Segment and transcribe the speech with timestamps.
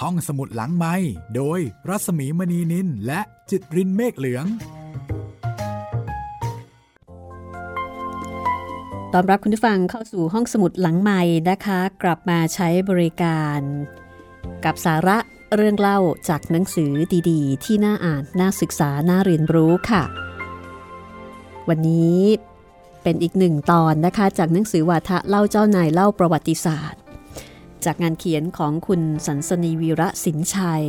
[0.00, 0.94] ห้องสมุดหลังไม้
[1.36, 4.46] โดยรัสมีมณีนินและจิตรินเมฆเหลือง
[9.12, 13.60] ตอนรับคุณผู้ฟังเข้าสู่ห้องสมุดหลังใหม่นะคะ กลับมาใช้บริการ
[14.64, 15.18] กับสาระ
[15.56, 16.92] เรื่องเล่าจากหนังสือ
[17.30, 20.02] ดีๆ ที่น่าอ่าน น่าศึกษา น่าเรียนรู้ค่ะ
[21.68, 22.20] วันนี้
[23.02, 27.00] เป็นอีกหนึ่งตอนนะคะ จากหนังสือวาทะเล่าเจ้านายเล่าประวัติศาสตร์
[27.84, 30.84] จากงานเขียนของคุณสันสนีวีระสินชัย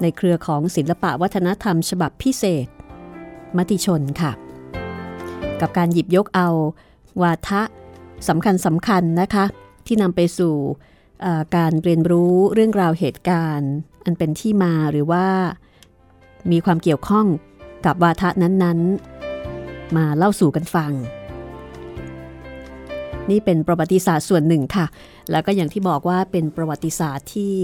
[0.00, 2.66] ในเครือของศิลปะวัฒนธรรมฉบับพิเศษ
[3.56, 4.32] มติชนค่ะ
[5.60, 6.48] กับการหยิบยกเอา
[7.22, 7.62] วาทะ
[8.28, 9.44] สำคัญสำคัญนะคะ
[9.86, 10.54] ที่นำไปสู่
[11.56, 13.72] การเรียนรู้เรื่องราวเหตุการณ์
[14.04, 15.26] อันเป็นที่มาหรือว่า
[16.50, 17.26] มีความเกี่ยวข้อง
[17.86, 20.92] กับวาทะนั้นๆ มาเล่าสู่กันฟัง
[23.30, 24.86] นี่เป็นประวัติศาสตร์ส่วนหนึ่งค่ะ
[25.30, 27.54] แล้วก็อย่างที่บอกว่าเป็นประวัติศาสตร์ที่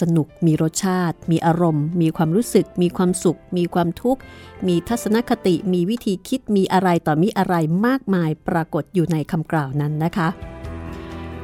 [0.00, 4.20] สนุกมีรสชาติ มีอารมณ์ มีความรู้สึก มีความสุข มีความทุกข์
[4.68, 7.54] มีทัศนคติ มีวิธีคิดมีอะไรต่อมีอะไร
[7.86, 10.28] มากมายปรากฏอยู่ในคำกล่าวนั้นนะคะ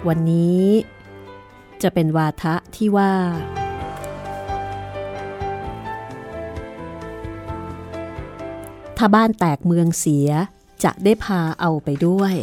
[0.08, 0.64] วันนี้
[1.82, 3.12] จะเป็นวาทะที่ว่า
[8.96, 10.28] ถ้าบ้านแตกเมืองเสีย
[10.84, 12.34] จะได้พาเอาไปด้วย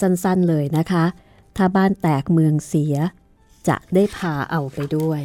[0.00, 1.04] สั้นๆเลยนะคะ
[1.56, 2.94] ถ้าบ้านแตกเมืองเสีย
[3.68, 5.22] จะได้พาเอาไปด้วย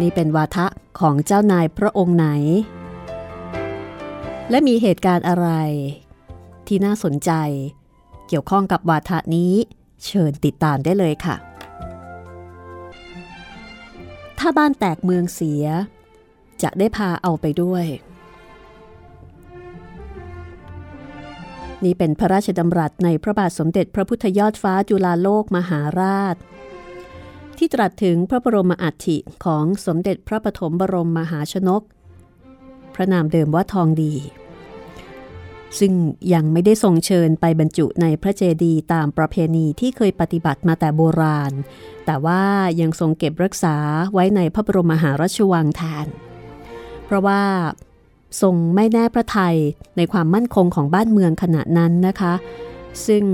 [0.00, 0.66] นี่เป็นวาทะ
[1.00, 2.28] ของเจ้านายพระองค์ไหน
[4.50, 5.48] และมีเหตุการณ์อะไร
[6.66, 7.32] ที่น่าสนใจ
[8.28, 9.52] เกี่ยวข้องกับวาทะนี้
[10.04, 11.36] เชิญติดตามได้เลยค่ะ
[14.38, 15.64] ถ้าบ้านแตกเมืองเสีย
[16.62, 17.84] จะได้พาเอาไปด้วย
[21.84, 26.36] นี่เป็นพระราชดำรัสในพระบาทสมเด็จพระพุทธยอดฟ้าจุฬาโลกมหาราช
[27.58, 31.82] ที่ตรัสถึงพระบรมอัฐิของสมเด็จพระปฐมบรมมหาชนก
[32.94, 34.14] พระนามเดิมว่าทองดี
[35.78, 35.92] ซึ่ง
[36.34, 41.52] ยังไม่ได้ทรงเชิญไปบรรจุในพระเจดีย์ตามประเพณีที่เคยปฏิบัติมาแต่โบราณ
[42.06, 42.42] แต่ว่า
[42.80, 43.76] ยังทรงเก็บรักษา
[44.12, 46.06] ไว้ในพระบรมมหาราชวังแทน
[47.04, 47.42] เพราะว่า
[48.40, 49.56] ทรงไม่แน่พระทัย
[49.96, 52.34] ในความมั่นคงของบ้านเมืองขณะนั้นนะคะ
[53.06, 53.24] ซึ่ง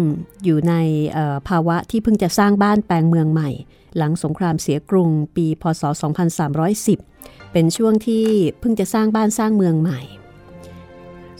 [0.44, 0.75] อยู่ใน
[1.48, 3.50] ภาวะที่เพิ่งจะสร้างบ้านแปลงเมืองใหม่
[3.97, 5.82] หลังสงครามเสียกรุงปี พศ
[6.69, 8.26] 2310 เป็นช่วงที่
[8.60, 10.00] เพิ่งจะสร้างบ้านสร้างเมืองใหม่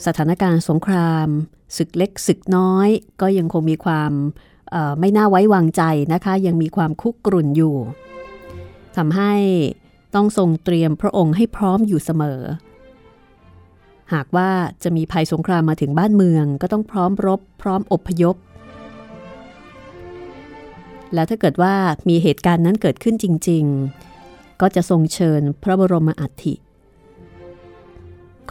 [0.05, 1.27] สถานการณ์สงคราม
[1.77, 2.87] ศึกเล็กศึกน้อย
[3.21, 4.11] ก็ยังคงมีความ
[4.99, 5.83] ไม่น่าไว้วางใจ
[6.13, 7.75] นะคะ ยังมีความคุกกรุ่นอยู่
[8.97, 9.33] ทำให้
[10.15, 12.41] ต้องทรงเตรียมพระองค์ให้พร้อมอยู่เสมอ
[14.13, 14.49] หากว่า
[14.83, 18.35] จะมีภัยสงครามมาถึงบ้านเมือง ก็ต้องพร้อมรบ พร้อมอบพยพ
[21.13, 21.73] แล้วถ้าเกิดว่า
[22.09, 23.63] มีเหตุการณ์นั้นเกิดขึ้นจริง
[24.13, 26.55] ๆ ก็จะทรงเชิญพระบรมอัฐิ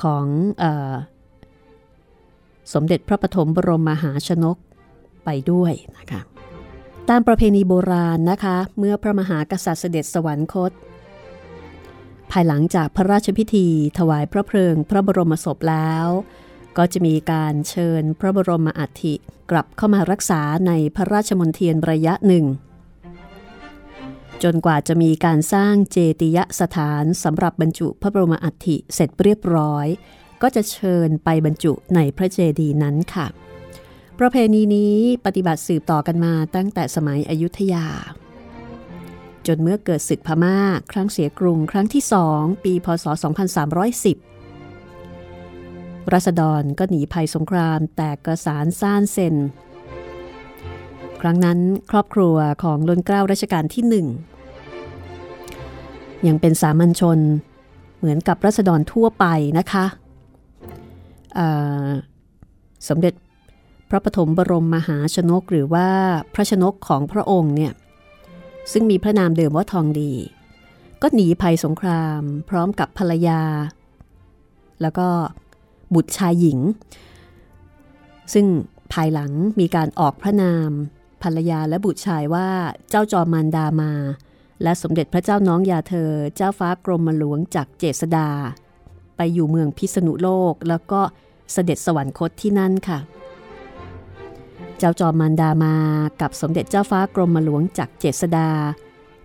[0.02, 0.26] ของ
[0.62, 0.64] อ
[2.72, 4.56] สมเด็จพระปฐมบรมมหาชนก
[5.25, 6.20] ไปด้วยนะคะ
[7.08, 10.72] ตามประเพณีโบราณนะคะ เมื่อพระมหากษัตริย์เสด็จสวรรคต
[12.30, 13.68] ภายหลังจากพระราชพิธี
[13.98, 16.06] ถวายพระเพลิงพระบรมศพแล้ว
[16.76, 19.14] ก็จะมีการเชิญพระบรมอัฐิ
[19.50, 22.46] กลับเข้ามารักษาในพระราชมณฑียนระยะหนึ่ง
[24.42, 29.86] จนกว่าจะมีการสร้างเจติยสถานสำหรับบรรจุพระบรมอัฐิเสร็จเรียบร้อย
[30.42, 33.26] ก็จะเชิญไปบรรจุในพระเจดีย์นั้นค่ะ
[34.18, 37.86] ประเพณีนี้ปฏิบัติสืบต่อกันมาตั้งแต่สมัยอยุธยา
[39.48, 40.56] จนเมื่อเกิดศึกพม่า
[40.92, 43.06] ครั้งเสียกรุงครั้งที่สองปีพศ
[44.78, 49.34] 2310 รัษฎรก็หนีภัยสงครามแตกกระสานซ่านเซน
[51.20, 51.58] ครั้งนั้น
[51.91, 54.06] ครอบครัวของล้นเกล้ารัชกาลที่หนึ่ง
[56.26, 57.19] ยังเป็นสามัญชน
[57.98, 59.26] เหมือนกับรัษฎรทั่วไป
[59.58, 59.87] นะคะ
[62.88, 63.14] สมเด็จ
[63.88, 65.88] พระปฐมบรมมหาชนกหรือว่า
[66.34, 67.72] พระชนกของพระองค์เนี่ย
[68.73, 70.12] ซึ่งมีพระนามเดิมว่าทองดี
[71.03, 73.43] ก็หนีภัยสงครามพร้อมกับภรรยา
[74.82, 75.09] แล้วก็
[75.94, 76.59] บุตรชายหญิง
[78.35, 78.47] ซึ่ง
[78.93, 80.70] ภายหลังมีการออกพระนาม
[81.23, 82.49] ภรรยาและบุตรชายว่า
[82.91, 83.93] เจ้าจอมมันดามา
[84.62, 88.29] และสมเด็จพระเจ้าน้องยาเธอ เจ้าฟ้ากรมหลวงจากเจษดา
[89.17, 91.00] ไปอยู่เมืองพิษณุโลกแล้วก็
[91.53, 92.99] เสด็จสวรรคตที่นั่นค่ะ
[94.78, 95.75] เจ้าจอมมารดามา
[96.20, 98.50] กับสมเด็จเจ้าฟ้ากรมหลวงจากเจษดา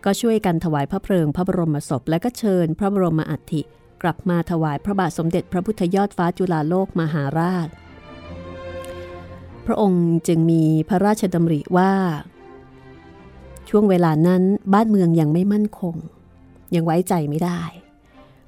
[0.05, 3.61] ก็ช่วยกันถวายพระเพลิงพระบรมศพและก็เชิญพระบรมอัฐิ
[4.01, 7.67] กลับมาถวายพระบาทสมเด็จพระพุทธยอดฟ้าจุฬาโลกมหาราช
[9.65, 11.93] พระองค์จึงมีพระราชดำริว่า
[13.69, 15.95] ช่วงเวลานั้นบ้านเมืองยังไม่มั่นคง
[16.75, 17.61] ยังไว้ใจไม่ได้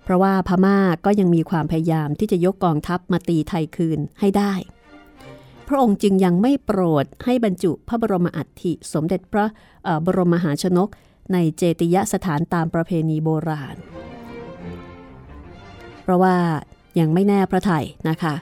[0.03, 4.53] เพราะว่าพม่าก็ยังมีความพยายามที่จะยกกองทัพมาตีไทยคืนให้ได้
[5.67, 9.45] พระองค์จึงยังไม่โปรดให้บรรจุพระบรมอัฐิสมเด็จพระ
[10.05, 10.89] บรมมหาชนก
[11.33, 13.75] ในเจติยสถานตามประเพณีโบราณ
[16.03, 16.37] เพราะว่า
[16.99, 18.35] ยังไม่แน่พระไทยนะคะ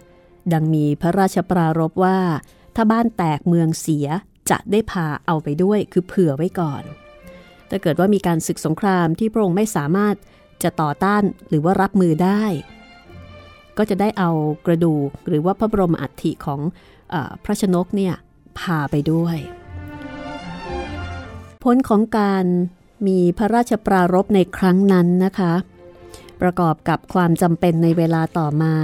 [0.54, 2.18] ดังมีพระราชปรารภว่า
[2.75, 4.08] ถ้าบ้านแตกเมืองเสีย
[4.50, 6.84] จะได้พาเอาไปด้วยคือเผื่อไว้ก่อน
[7.69, 10.16] ถ้าเกิดว่ามีการศึกสงครามที่พระองค์ไม่สามารถ
[10.64, 12.44] จะต่อต้านหรือว่ารับมือได้
[13.78, 14.30] ก็จะได้เอา
[14.66, 16.60] กระดูกหรือว่าพระบรมอัฐิของ
[17.44, 18.13] พระชนกเนี่ย
[18.60, 19.38] พาไปด้วย
[21.63, 22.45] ผลของการ
[23.07, 25.54] มีพระราชปรารภในครั้งนั้นนะคะ
[26.42, 28.75] ประกอบกับความจำเป็นในเวลาต่อมา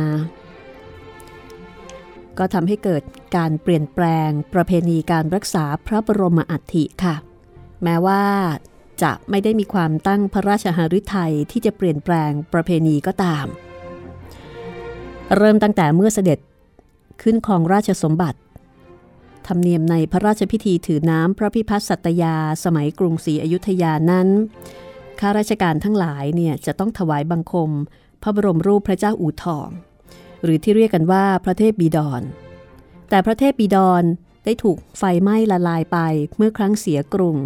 [2.37, 3.03] ก็ทำให้เกิด
[3.35, 7.15] การเปลี่ยนแปลงประเพณีการรักษาพระบรมอัฐิค่ะ
[7.83, 8.23] แม้ว่า
[9.03, 13.45] จะไม่ได้มีความตั้งพระราชหฤทัยที่จะเปลี่ยนแปลงประเพณีก็ตาม
[15.37, 16.39] เริ่มตั้งแต่เมื่อเสด็จ
[17.21, 18.39] ขึ้นครองราชสมบัติ
[19.48, 24.27] ธรรมเนียมในพระราชพิธีถือน้ำพระพิพัฒน์สัตยา สมัยกรุงศรีอยุธยานั้น
[25.19, 27.71] ข้าราชการทั้งหลายเนี่ยจะต้องถวายบังคม
[28.24, 29.69] พระบรมรูปพระเจ้าอู่ทอง
[30.44, 32.21] หรือที่เรียกกันว่าพระเทพบีดอน
[33.10, 34.04] แต่พระเทพบีดอน
[34.45, 35.98] ได้ถูกไฟไหม้ละลายไป
[36.38, 37.38] เมื่อครั้งเสียกรุง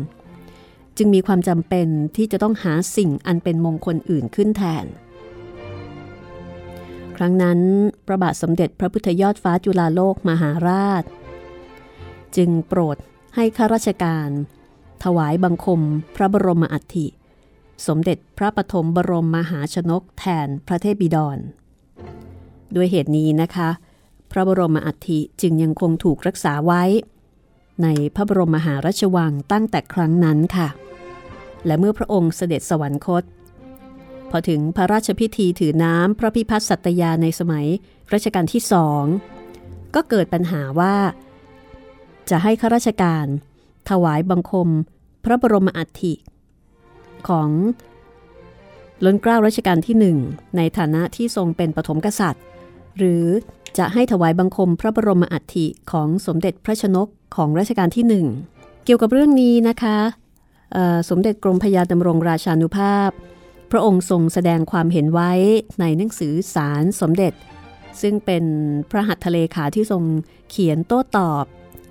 [0.98, 4.86] จึงมีความจำเป็นที่จะต้องหาสิ่งอันเป็นมงคลอื่นขึ้นแทน
[7.24, 7.60] รั้งนั้น
[8.06, 11.04] พระบาทสมเด็จพระพุทธยอดฟ้าจุฬาโลกมหาราช
[12.36, 12.98] จึงโปรด
[13.36, 14.30] ให้ข้าราชการ
[15.04, 15.81] ถวายบังคม
[16.16, 17.08] พระบรมอัฐิ
[17.88, 21.38] สมเด็จพระปฐมบรมมหาชนกแทนพระเทพบิดร
[22.75, 23.70] ด้วยเหตุนี้นะคะ
[24.31, 26.84] พระบรมอัฐิจึงยังคงถูกรักษาไว้
[27.84, 30.68] ในพระบรมมหาราชวังตั้งแต่ครั้งนั้นค่ะ
[31.66, 33.24] และเมื่อพระองค์เสด็จสวรรคต
[34.35, 37.68] พอถึงพระราชพิธีถือน้ำพระพิพัฒน์สัตยาในสมัย
[38.13, 39.03] รัชกาลที่สอง
[39.95, 40.95] ก็เกิดปัญหาว่า
[42.30, 43.25] จะให้ข้าราชการ
[43.89, 44.69] ถวายบังคม
[45.25, 46.13] พระบรมอัฐิ
[47.27, 47.50] ของ
[49.06, 50.18] ล้นเกล้ารัชกาลที่หนึ่ง
[50.57, 52.44] ในฐานะที่ทรงเป็นปฐมกษัตริย์
[52.97, 53.25] หรือ
[53.77, 58.25] จะให้ถวายบังคมพระบรมอัฐิของสมเด็จพระชนกของรัชกาลที่หนึ่ง
[58.86, 59.97] เกี่ยวกับเรื่องนี้นะคะ
[61.09, 63.12] สมเด็จกรมพยาดำรงราชานุภาพ
[63.75, 65.31] พระองค์ทรงแสดงความเห็นไว้
[65.80, 67.34] ในหนังสือสารสมเด็จ
[68.02, 68.44] ซึ่งเป็น
[68.90, 70.04] พระหัตถเลขาที่ทรง
[70.50, 71.46] เขียนโต้ตอบ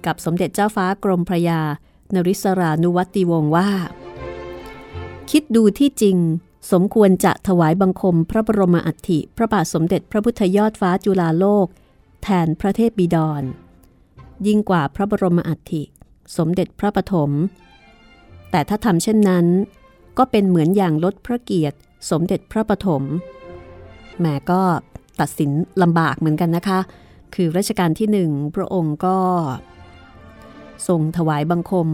[0.06, 1.61] กับสมเด็จเจ้าฟ้ากรมพระยา
[2.14, 3.69] นริศรานุวัติวงศ์ว่า
[5.31, 6.17] คิดดูที่จริง
[6.73, 11.67] สมควรจะถวายบังคมพระบรมอัฐิพระบาทสมเด็จพระพุทธยอดฟ้าจุฬาโลก
[12.23, 13.43] แทนพระเทพบิดร
[14.46, 15.82] ยิ่งกว่าพระบรมอัฐิ
[16.37, 17.31] สมเด็จพระปฐม
[18.50, 19.46] แต่ถ้าทำเช่นนั้น
[20.18, 21.78] ก็เป็นเหมือนอย่างลดพระเกียรติ
[22.10, 23.02] สมเด็จพระปฐม
[24.20, 24.60] แม่ก็
[25.20, 25.50] ตัดสิน
[25.82, 26.78] ลำบากเหมือนกันนะคะ
[27.34, 29.18] คือรัชกาลที่หนึ่งพระองค์ก็
[30.88, 31.88] ทรงถวายบังคม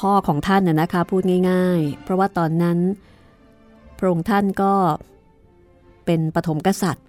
[0.00, 2.78] พ่อของท่านน่ะนะคะพูดง่าย ๆ เพราะว่าตอนนั้น
[3.98, 4.72] พระองค์ท่านก็
[6.06, 7.06] เป็นปฐมกษัตริย์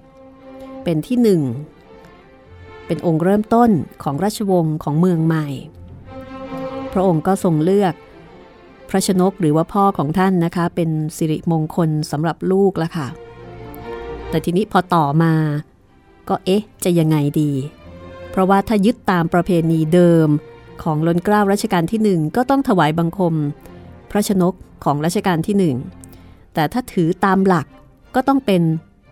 [0.83, 1.41] เป็นที่หนึ่ง
[2.87, 3.69] เป็นองค์เริ่มต้น
[4.03, 5.47] ของราชวงศ์ของเมืองใหม่
[6.93, 7.93] พระองค์ก็ทรงเลือก
[8.89, 13.07] พระชนกหรือว่าพ่อของท่านนะคะ เป็นสิริมงคลสำหรับลูกแล้วค่ะ
[14.29, 15.33] แต่ทีนี้พอต่อมา
[16.29, 17.51] ก็เอ๊ะ จะยังไงดี
[18.29, 20.27] เพราะว่าถ้ายึดตามประเพณีเดิม
[20.83, 23.35] ของล้นเกล้ารัชกาลที่หนึ่งก็ต้องถวายบังคม
[24.11, 24.53] พระชนก
[24.83, 25.75] ของรัชกาลที่หนึ่ง
[26.53, 27.67] แต่ถ้าถือตามหลัก
[28.15, 28.61] ก็ต้องเป็น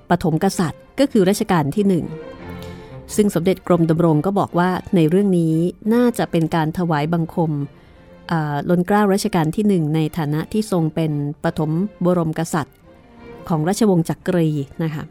[0.10, 2.06] ปฐมกษัตริย์ก็คือรัชกาลที่หนึ่ง
[3.16, 5.56] ซึ่งสมเด็จกรมดำรงก็บอกว่าในเรื่องนี้
[5.94, 7.52] น่าจะเป็นการถวายบังคม
[8.70, 11.12] ล้นเกล้ารัชกาลที่หนึ่งในฐานะที่ทรงเป็น
[11.44, 11.72] ปฐม
[12.06, 12.76] บรมกษัตริย์
[13.50, 14.50] ของราชวงศ์จักรี
[14.84, 15.04] นะคะ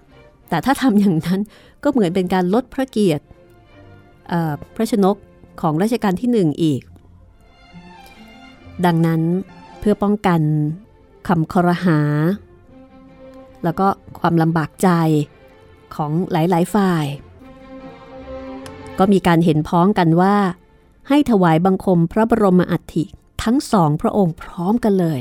[0.49, 1.40] แต่ถ้าทำอย่างนั้น
[1.82, 3.25] ก็เหมือนเป็นการลดพระเกียรติ
[4.75, 5.16] พระชนก
[5.61, 6.82] ของรัชกาลที่หนึ่งอีก
[8.87, 9.20] ดังนั้น
[9.78, 10.40] เพื่อป้องกัน
[11.28, 12.00] คำคอรหา
[13.64, 13.87] แล้วก็
[14.20, 14.88] ความลำบากใจ
[15.94, 17.04] ของหลาย ๆ ฝ่าย
[18.99, 20.35] ก็มีการเห็นพ้องกันว่า
[21.08, 23.04] ให้ถวายบังคมพระบรมอัฐิ
[23.42, 25.20] ทั้งสองพระองค์พร้อมกันเลย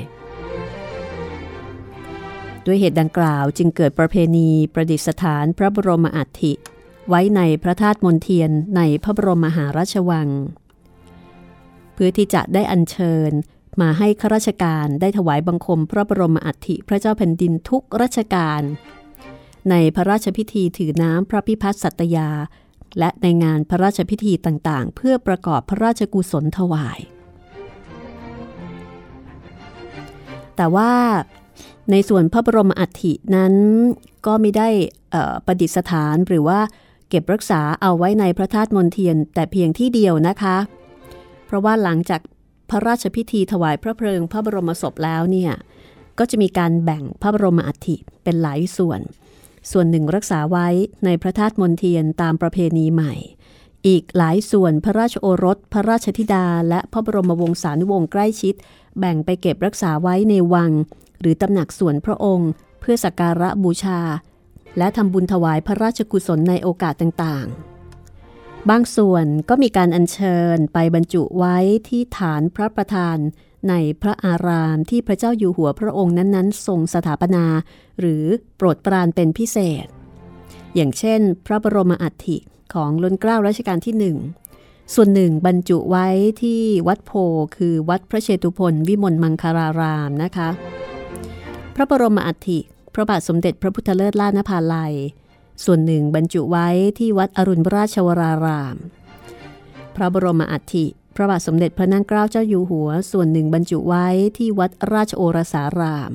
[2.65, 6.53] ด้วยเหตุดังกล่าวจึงเกิดประเพณีประดิษฐานพระบรมอัฐิ
[7.09, 10.29] ไว้ในพระธาตุมนเทียนในพระบรมมหาราชวัง
[11.93, 13.31] เพื่อที่จะได้อัญเชิญ
[13.81, 18.61] มาให้ข้าราชการได้ถวายบังคมพระบรมอัฐิพระเจ้าแผ่นดินทุกราชการ
[19.69, 22.29] ในพระราชพิธีถือน้ำพระพิพัฒน์สัตยา
[22.99, 26.99] และในงานพระราชพิธีต่างๆ เพื่อประกอบพระราชกุศลถวาย
[30.55, 30.91] แต่ว่า
[31.91, 33.53] ในส่วนพระบรมอัฐินั้น
[34.25, 34.69] ก็ไม่ได้
[35.45, 36.59] ประดิษฐานหรือว่า
[37.09, 40.57] เก็บรักษาเอาไว้ในพระธาตุมนเทียนแต่เพียงที่เดียวนะคะ
[41.45, 42.21] เพราะว่าหลังจาก
[42.69, 45.53] พระราชพิธีถวายพระเพลิงพระบรมศพแล้วเนี่ย
[46.19, 49.01] ก็จะมีการแบ่งพระบรมอัฐิเป็นหลายส่วน
[49.71, 50.67] ส่วนหนึ่งรักษาไว้
[51.05, 53.13] ในพระธาตุมนเทียนตามประเพณีใหม่
[53.87, 58.53] อีกหลายส่วนพระราชโอรส พระราชธิดา และพระบรมวงศานุวงศ์ใกล้ชิด
[58.99, 60.71] แบ่งไปเก็บรักษาไว้ในวัง
[61.19, 63.99] หรือตำหนักส่วนพระองค์ เพื่อสักการะบูชา
[64.77, 71.57] และทำบุญถวายพระราชกุศลในโอกาสต่างๆบางส่วนก็มีการอัญเชิญไปบรรจุไว้
[71.87, 73.17] ที่ฐานพระประธาน
[73.69, 77.45] ในพระอารามที่พระเจ้าอยู่หัวพระองค์นั้นๆ ทรงสถาปนา
[77.99, 78.23] หรือ
[78.57, 79.87] โปรดปรานเป็นพิเศษ
[80.75, 82.37] อย่างเช่น พระบรมอัฐิ
[82.73, 84.17] ของล้นเกล้ารัชกาลที่หนึ่ง
[84.93, 86.07] ส่วนหนึ่งบรรจุไว้
[86.41, 87.11] ที่วัดโพ
[87.55, 90.49] คือวัดพระเชตุพนวิมลมังคารารามนะคะ
[91.75, 92.59] พระบรมอัฐิ
[92.93, 94.93] พระบาทสมเด็จพระพุทธเลิศล่านภาลัย
[95.63, 96.67] ส่วนหนึ่งบรรจุไว้
[96.99, 98.77] ที่วัดอรุณราชวราราม
[99.95, 104.07] พระบรมอัฐิ พระบาทสมเด็จพระนั่งเกล้าเจ้าอยู่หัว ส่วนหนึ่งบรรจุไว้
[104.37, 106.11] ที่วัดราชโอรสาราม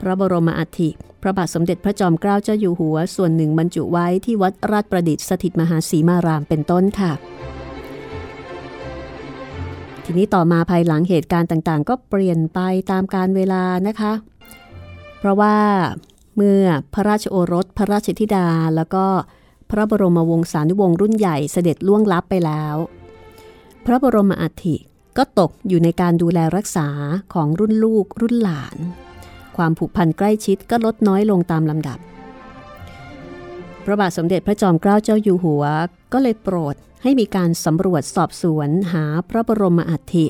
[0.00, 0.90] พระบรมอัฐิ
[1.22, 7.12] พระบาทสมเด็จพระจอมเกล้าเจ้าอยู่หัว ส่วนหนึ่งบรรจุไว้ที่วัดราชประดิษฐ์สถิตมหาสีมารามเป็นต้นค่ะ
[10.04, 12.60] ทีนี้ต่อมาภายหลังเหตุการณ์ต่างๆ ก็เปลี่ยนไป
[12.90, 14.12] ตามการเวลานะคะ
[15.18, 15.56] เพราะว่า
[16.36, 18.46] เมื่อพระราชโอรส พระราชธิดา
[18.76, 19.04] แล้วก็
[19.70, 22.76] พระบรมวงศานุวงศ์รุ่นใหญ่เสด็จล่วงลับไปแล้ว
[23.86, 24.76] พระบรมอัฐิ
[25.16, 26.88] ก็ตกอยู่ในการดูแลรักษา
[27.34, 28.76] ของรุ่นลูกรุ่นหลาน
[29.56, 31.98] ความผูกพันใกล้ชิดก็ลดน้อยลงตามลำดับ
[33.84, 35.64] พระบาทสมเด็จพระจอมเกล้าเจ้าอยู่หัว
[36.12, 40.26] ก็เลยโปรดให้มีการสำรวจสอบสวนหาพระบรมอัฐิ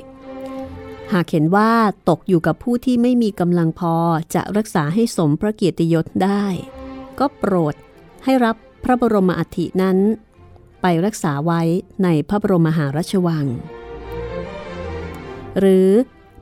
[1.12, 1.73] หากเห็นว่า
[2.09, 3.97] ตกอยู่กับผู้ที่ไม่มีกำลังพอ
[4.35, 6.44] จะรักษาให้สมพระเกียรติยศได้
[7.18, 7.75] ก็โปรด
[8.25, 9.99] ให้รับพระบรมอัฐินั้น
[10.82, 11.62] ไปรักษาไว้
[12.04, 13.46] ในพระบรมมหาราชวัง
[15.58, 15.88] หรือ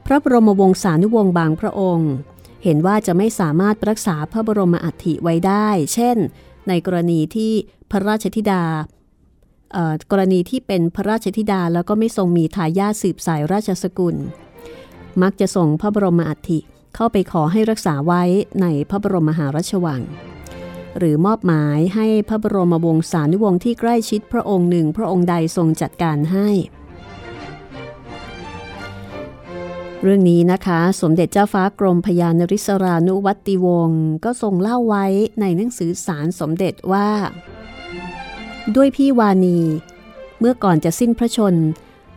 [0.07, 2.13] พระบรมวงศานุวงศ์บางพระองค์
[2.65, 6.17] เห็นว่าจะไม่สามารถรักษาพระบรมอัฐิไว้ได้ เช่น
[6.69, 7.53] ในกรณีที่
[7.91, 8.63] พระราชธิดา
[10.11, 14.17] กรณีที่เป็นพระราชธิดาแล้วก็ไม่ทรงมีทายาทสืบสายราชสกุล
[15.23, 16.59] มักจะส่งพระบรมอัฐิ
[16.95, 18.23] เข้าไปขอให้รักษาไว้
[18.61, 20.01] ในพระบรมมหาราชวัง
[20.99, 26.49] หรือมอบหมายให้พระบรมวงศานุวงศ์ที่ใกล้ชิดพระองค์หนึ่งพระองค์ใดทรงจัดการให้
[30.03, 35.07] เรื่องนี้นะคะ สมเด็จเจ้าฟ้ากรมพยานริศรานุวัติวงศ์ก็ทรงเล่าไว้
[35.41, 37.09] ในหนังสือสารสมเด็จว่า
[38.77, 39.59] ด้วยพี่วานี
[40.39, 41.55] เมื่อก่อนจะสิ้นพระชน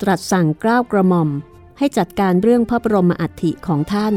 [0.01, 1.29] ตรัสสั่งกล้าวกระหม่อม
[1.77, 4.13] ให้จัดการเรื่องพระบรมอัฐิของท่าน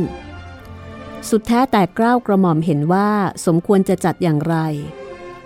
[1.30, 3.10] สุดแท้แต่กล้าวกระหม่อมเห็นว่า
[3.46, 4.56] สมควรจะจัดอย่างไร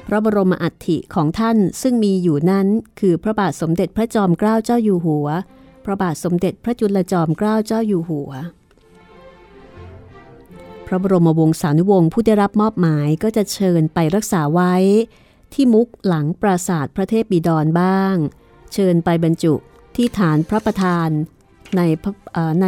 [0.07, 2.67] พระบรมอัฐิของท่านซึ่งมีอยู่นั้น
[3.00, 5.29] คือพระบาทสมเด็จพระจอมเกล้าเจ้าอยู่หัว
[5.85, 8.31] พระบาทสมเด็จพระจุลจอมเกล้าเจ้าอยู่หัว
[10.87, 14.75] พระบรมวงศานุวงศ์ผู้ได้รับมอบหมายก็จะเชิญไปรักษาไว้
[15.55, 18.15] ที่มุกหลังปราสาทพระเทพบิดรบ้าง
[18.73, 19.55] เชิญไปบรรจุ
[19.97, 21.09] ที่ฐานพระประธาน
[21.77, 21.81] ใน
[22.62, 22.67] ใน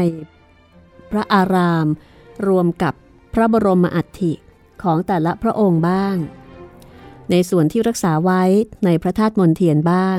[1.11, 1.87] พระอาราม
[2.49, 2.95] รวมกับ
[3.35, 4.33] พระบรมอัฐิ
[4.83, 6.17] ของแต่ละพระองค์บ้าง
[7.31, 8.43] ในส่วนที่รักษาไว้
[8.85, 10.19] ในพระธาตุมนเทียนบ้าง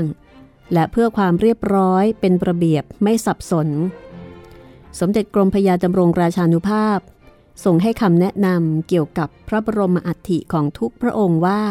[0.73, 3.67] และเพื่อความเรียบร้อยเป็นระเบียบไม่สับสน
[4.99, 6.99] สมเด็จกรมพยาดำรงราชานุภาพ
[7.63, 11.61] ส่งให้คำแนะนำเกี่ยวกับพระบรมอัฐิของทุกพระองค์ว่า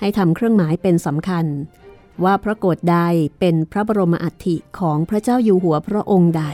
[0.00, 1.46] ให้ทำเครื่องหมายเป็นสำคัญ
[2.24, 2.98] ว่าพระโกรธใด
[3.40, 6.44] เป็นพระบรมอัฐิของพระเจ้าอยู่หัวพระองค์ใด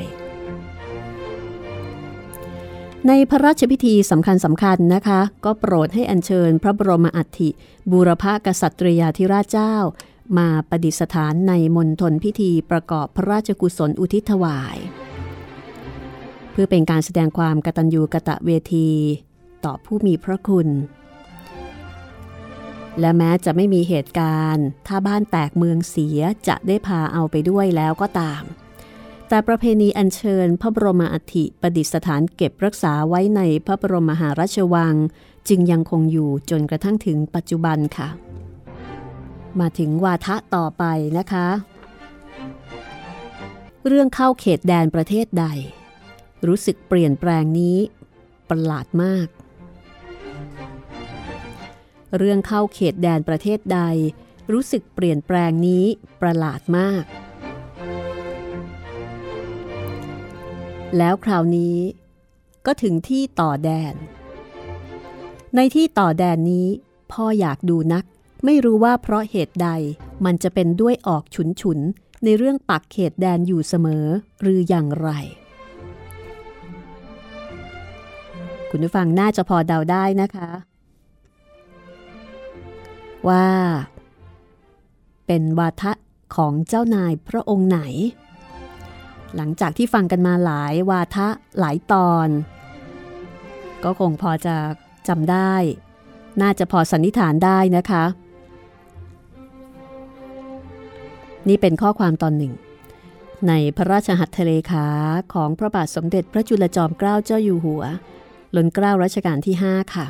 [3.09, 7.51] ในพระราชพิธีสำคัญสำคัญนะคะ ก็โปรดให้อัญเชิญพระบรมอัฐิ
[7.91, 9.75] บูรพกษัตริยาธิราชเจ้า
[10.39, 14.77] มาประดิษฐานในมณฑลพิธีประกอบพระราชกุศลอุทิศถวาย
[16.53, 18.91] เพื่อเป็นการแสดงความกตัญญูกะตะเวที
[19.65, 20.69] ต่อผู้มีพระคุณ
[23.01, 28.43] และแม้จะไม่มีเหตุการณ์ ถ้าบ้านแตกเมืองเสียจะได้พาเอาไปด้วยแล้วก็ตาม
[29.33, 34.95] แต่ประเพณีอัญเชิญพระบรมอัฐิประดิษฐานเก็บรักษาไว้ในพระบรมมหาราชวัง
[35.49, 38.09] จึงยังคงอยู่จนกระทั่งถึงปัจจุบันค่ะ
[39.61, 40.85] มาถึงวาทะต่อไป
[41.19, 41.47] นะคะ
[43.87, 45.47] เรื่องเข้าเขตแดนประเทศใด
[46.47, 47.77] รู้สึกเปลี่ยนแปลงนี้
[48.51, 49.27] ประหลาดมาก
[52.17, 53.81] เรื่องเข้าเขตแดนประเทศใด
[54.53, 55.85] รู้สึกเปลี่ยนแปลงนี้
[56.21, 57.05] ประหลาดมาก
[60.99, 61.77] แล้วคราวนี้
[62.67, 63.95] ก็ถึงที่ต่อแดน
[65.57, 66.67] ในที่ต่อแดนนี้
[67.13, 68.05] พ่ออยากดูนัก
[68.45, 69.69] ไม่รู้ว่าเพราะเหตุใด
[70.25, 71.79] มันจะเป็นด้วยออกฉุนฉุน
[72.25, 74.07] ในเรื่องปักเขตแดนอยู่เสมอ
[74.41, 75.11] หรืออย่างไร
[78.71, 80.51] คุณผู้ฟังน่าจะพอเดาได้นะคะ
[83.29, 83.47] ว่า
[85.27, 85.93] เป็นวาทะ
[86.37, 87.81] ของเจ้านายพระองค์ไหน
[89.37, 92.29] หลังจากที่ฟังกันมาหลายวาทะหลายตอน
[93.85, 94.57] ก็คงพอจะ
[95.09, 95.55] จำได้
[96.43, 98.05] น่าจะพอสันนิษฐานได้นะคะ
[101.49, 102.53] นี่เป็นข้อความตอนหนึ่ง
[103.49, 104.87] ในพระราชหัตถเลขา
[105.35, 107.83] ของพระบาทสมเด็จพระจุลจอมเกล้าเจ้าอยู่หัว
[108.57, 110.07] ล้นเกล้ารัชกาลที่ 5 ค่ะ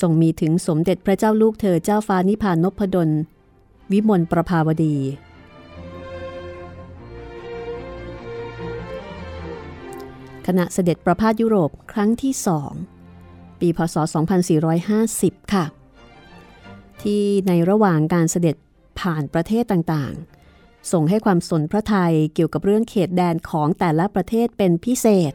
[0.00, 3.10] ส่งมีถึงสมเด็จพระเจ้าลูกเธอเจ้าฟ้านิพานนพดล
[3.92, 4.96] วิมลประภาวดี
[10.50, 12.72] ขณะเสด็จประพาสยุโรปครั้งที่สอง
[13.60, 13.96] ปีพศ
[14.74, 15.64] 2450 ค่ะ
[17.02, 18.56] ที่ในระหว่างการเสด็จ
[19.00, 25.32] ผ่านประเทศต่างๆ ส่งให้ความสนพระไทยเกี่ยวกับเรื่องเขตแดนของแต่ละประเทศเป็นพิเศษ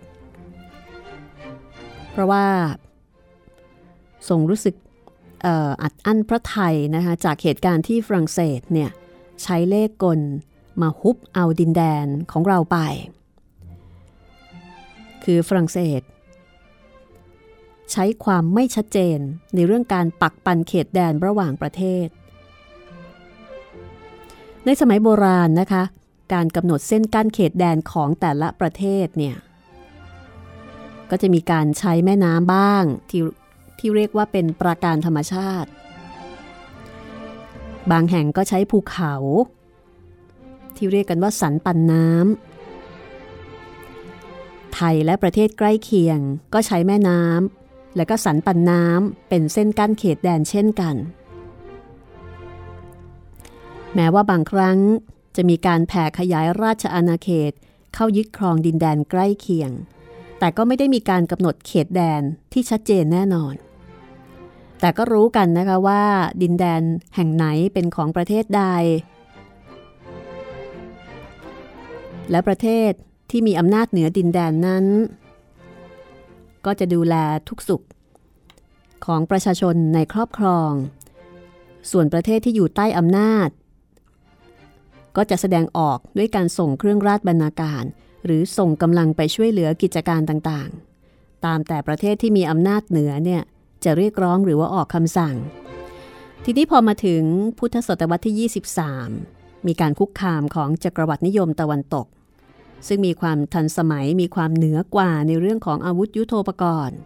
[2.12, 2.46] เพราะว่า
[4.30, 4.76] ทรงรู้สึก
[5.82, 8.92] อัดอั้นพระไทยนะคะจากเหตุการณ์ที่ฝรั่งเศสเนี่ย
[9.44, 10.20] ใช้เลขกล
[10.82, 12.78] มาฮุบเอาดินแดนของเราไป
[15.26, 16.02] คือฝรั่งเศส
[17.92, 19.20] ใช้ความไม่ชัดเจน
[19.56, 22.08] ในเรื่องการปักปันเขตแดนระหว่างประเทศ
[24.66, 25.84] ในสมัยโบราณนะคะ
[26.34, 29.36] การกำหนดเส้นกั้นเขตแดนของแต่ละประเทศเนี่ย
[31.10, 33.22] ก็จะมีการใช้แม่น้ำบ้างที่
[33.80, 35.70] ที่เรียกว่าเป็นปราการธรรมชาติ
[37.92, 39.16] บางแห่งก็ใช้ภูเขา
[40.76, 42.53] ที่เรียกกันว่าสันปันน้ำ
[44.76, 46.20] ไทยและประเทศใกล้เคียง
[46.54, 50.96] ก็ใช้แม่น้ำและก็สันปันน้ำเป็นเส้นกั้นเขตแดนเช่นกัน
[53.96, 54.78] แม้ว่าบางครั้ง
[55.36, 57.52] จะมีการแผ่ขยายราชอาณาเขต
[57.94, 59.72] เข้ายึดครองดินแดนใกล้เคียง
[60.40, 62.22] แต่ก็ไม่ได้มีการกำหนดเขตแดน
[62.54, 63.54] ที่ชัดเจนแน่นอน
[64.80, 66.04] แต่ก็รู้กันนะคะว่า
[66.42, 66.82] ดินแดน
[67.16, 68.64] แห่งไหนเป็นของประเทศใด
[72.32, 72.92] และประเทศ
[73.36, 74.86] ที่มีอำนาจเหนือดินแดนนั้น
[76.66, 77.16] ก็จะดูแล
[77.50, 77.84] ทุกสุข
[79.06, 80.72] ของประชาชนในครอบครอง
[81.92, 83.50] ส่วนประเทศที่อยู่ใต้อำนาจ
[85.16, 87.84] ก็จะแสดงออกด้วยการส่งเครื่องราชบรรณาการ
[88.26, 93.42] หรือส่งกำลังไปช่วยเหลือกิจการต่างๆ ตามแต่ประเทศที่มีอำนาจเหนือเนี่ย
[93.84, 95.36] จะเรียกร้องหรือว่าออกคำสั่ง
[96.44, 97.24] ทีนี้พอมาถึง
[97.58, 98.50] พุทธศตวรรษที่
[99.20, 102.08] 23 มีการคุกคามของจักรวรรดินิยมตะวันตก
[102.88, 106.98] ซึ่งมีความทันสมัยมีความเหนือกว่าในเรื่องของอาวุธยุโทโธปกรณ์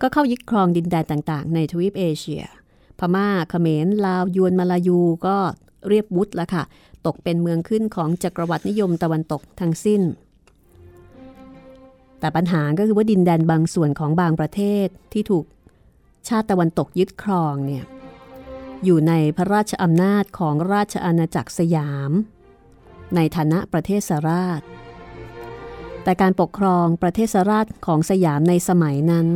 [0.00, 2.42] ก็เข้ายึดครองดินแดนต่างๆ ในทวีปเอเชีย
[2.98, 5.36] พมา่าเขมร ลาว ยวนมาลายูก็
[5.88, 6.64] เรียบวุฒแล้วค่ะ
[7.06, 10.02] ตกเป็นเมืองขึ้นของจักรวรรดินิยมตะวันตกทั้งสิ้น
[12.20, 15.44] แต่ปัญหาก็คือว่าดินแดนบางส่วนของบางประเทศที่ถูก
[16.28, 17.84] ชาติตะวันตกยึดครองเนี่ย
[18.84, 22.12] อยู่ในพระราชอำนาจของราชอาณาจักรสยาม
[23.14, 24.60] ในฐานะประเทศสราช
[26.02, 29.26] แต่การปกครองประเทศสราชของสยามในสมัยนั้น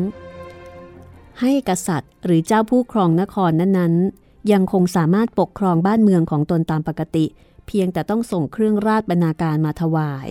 [1.40, 7.26] ให้กษัตริย์หรือเจ้าผู้ครองนครนั้นๆ ยังคงสามารถปกครองบ้านเมืองของตนตามปกติ
[7.66, 10.28] เพียงแต่ต้องส่งเครื่องราชบรรณาการมาถวาย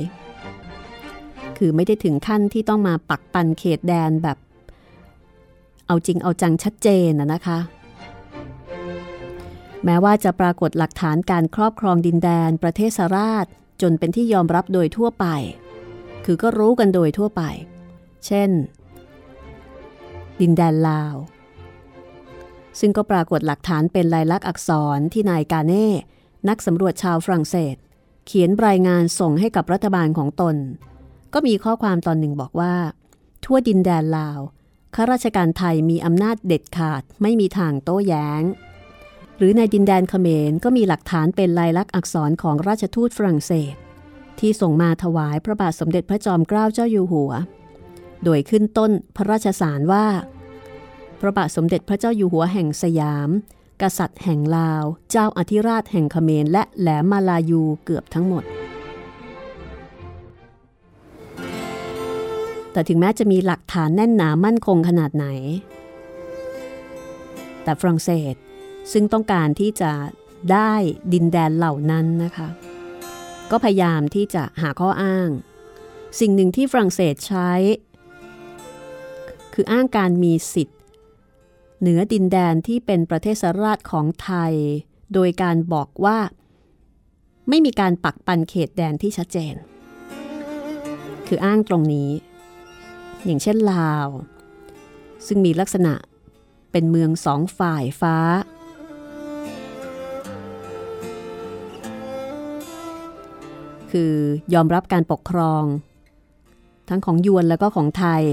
[1.57, 4.37] คือไม่ได้ถึงขั้นที่ต้องมาปักปันเขตแดนแบบ
[5.87, 7.59] เอาจริงเอาจังชัดเจนนะคะ
[9.85, 13.45] แม้ว่าจะปรากฏหลักฐานการครอบครองดินแดนประเทศสราช
[13.81, 15.25] จนเป็นที่ยอมรับโดยทั่วไป
[16.25, 17.41] คือก็รู้กันโดยทั่วไป
[18.25, 18.49] เช่น
[20.41, 21.15] ดินแดนลาว
[22.79, 25.89] ซึ่งก็ปรากฏหลักฐานเป็นลายลักษณ์อักษรที่นายกาเน่
[26.49, 27.75] นักสำรวจชาวฝรั่งเศส
[28.25, 30.55] เขียนรายงานส่งให้กับรัฐบาลของตน
[31.33, 32.75] ก็มีข้อความตอนหนึ่งบอกว่า
[33.43, 34.39] ทั่วดินแดนลาว
[34.95, 38.41] ข้าราชการไทยมีอำนาจเด็ดขาดไม่มีทางโต้แย้ง
[39.39, 43.75] หรือในดินแดนเขมรก็มีหลักฐานเป็นลายลักษณ์อักษรของราชทูตฝรั่งเศส
[44.39, 47.31] ที่ส่งมาถวายพระบาทสมเด็จพระจอมเกล้าเจ้าอยู่หัว
[48.23, 50.05] โดยขึ้นต้นพระราชสารว่า
[51.19, 53.29] พระบาทสมเด็จพระเจ้าอยู่หัวแห่งสยาม
[53.81, 58.43] กษัตริย์แห่งลาว เจ้าอธิราชแห่งเขมรและแหลมมาลายูเกือบทั้งหมด
[62.71, 65.25] แต่ถึงแม้จะมีหลักฐานแน่นหนามั่นคงขนาดไหน
[67.63, 68.35] แต่ฝรั่งเศส
[68.91, 69.91] ซึ่งต้องการที่จะ
[70.51, 70.73] ได้
[71.13, 72.49] ดินแดนเหล่านั้นนะคะ
[73.51, 75.29] ก็พยายามที่จะหาข้ออ้าง
[76.19, 77.51] สิ่งหนึ่งที่ฝรั่งเศสใช้
[79.53, 80.79] คืออ้างการมีสิทธิ์
[81.79, 84.53] เหนือดินแดนที่เป็นประเทศสราชของไทย
[85.13, 86.19] โดยการบอกว่า
[87.49, 89.55] ไม่มีการปักปันเขตแดนที่ชัดเจน
[91.27, 92.09] คืออ้างตรงนี้
[93.25, 94.07] อย่างเช่นลาว
[95.27, 95.93] ซึ่งมีลักษณะ
[96.71, 98.17] เป็นเมืองสองฝ่ายฟ้า
[103.91, 104.13] คือ
[104.53, 105.63] ยอมรับการปกครอง
[106.89, 108.23] ทั้งของยวนแล้วก็ของไทย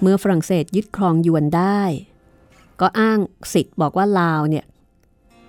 [0.00, 1.80] เมื่อฝรั่งเศสยึดครองยวนได้
[2.80, 3.18] ก็อ้าง
[3.52, 4.64] สิทธิ์บอกว่าลาวเนี่ย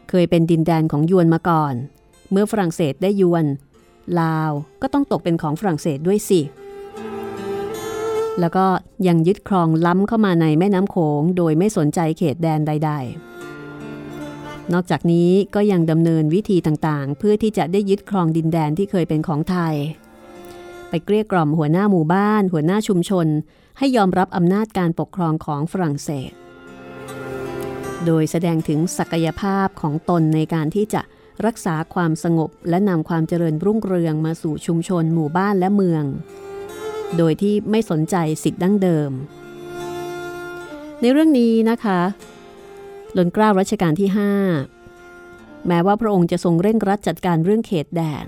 [0.10, 1.74] เคยเป็นดินแดนของยวนมาก่อน
[2.32, 3.46] เมื่อฝรั่งเศสได้ยวน
[4.22, 4.52] ลาว
[4.82, 6.42] ก็ต้องตกเป็นของฝรั่งเศสด้วยสิ
[8.40, 8.66] แล้วก็
[9.08, 13.53] ยังยึดครองล้ำเข้ามาในแม่น้ำโขงโดยไม่สนใจเขตแดนใด ๆ
[14.74, 19.76] นอกจากนี้ก็ยังดำเนินวิธีต่างๆ เพื่อที่จะได้ยึดครองดินแดนที่เคยเป็นของไทย
[20.90, 23.28] ไปเกลี้ยกล่อมหัวหน้าหมู่บ้าน หัวหน้าชุมชน
[23.78, 26.32] ให้ยอมรับอำนาจการปกครองของฝรั่งเศส
[28.06, 31.02] โดยแสดงถึงศักยภาพของตนในการที่จะ
[31.46, 36.04] รักษาความสงบและนำความเจริญรุ่งเรืองมาสู่ชุมชนหมู่บ้านและเมือง
[37.18, 39.12] โดยที่ไม่สนใจสิทธิ์ดั้งเดิม
[41.02, 42.00] ในเรื่องนี้นะคะ
[43.18, 44.10] ล้นเกล้ารัชกาลที่
[44.88, 48.26] 5 แม้ว่าพระองค์จะทรงเร่งรัดจัดการเรื่องเขตแดน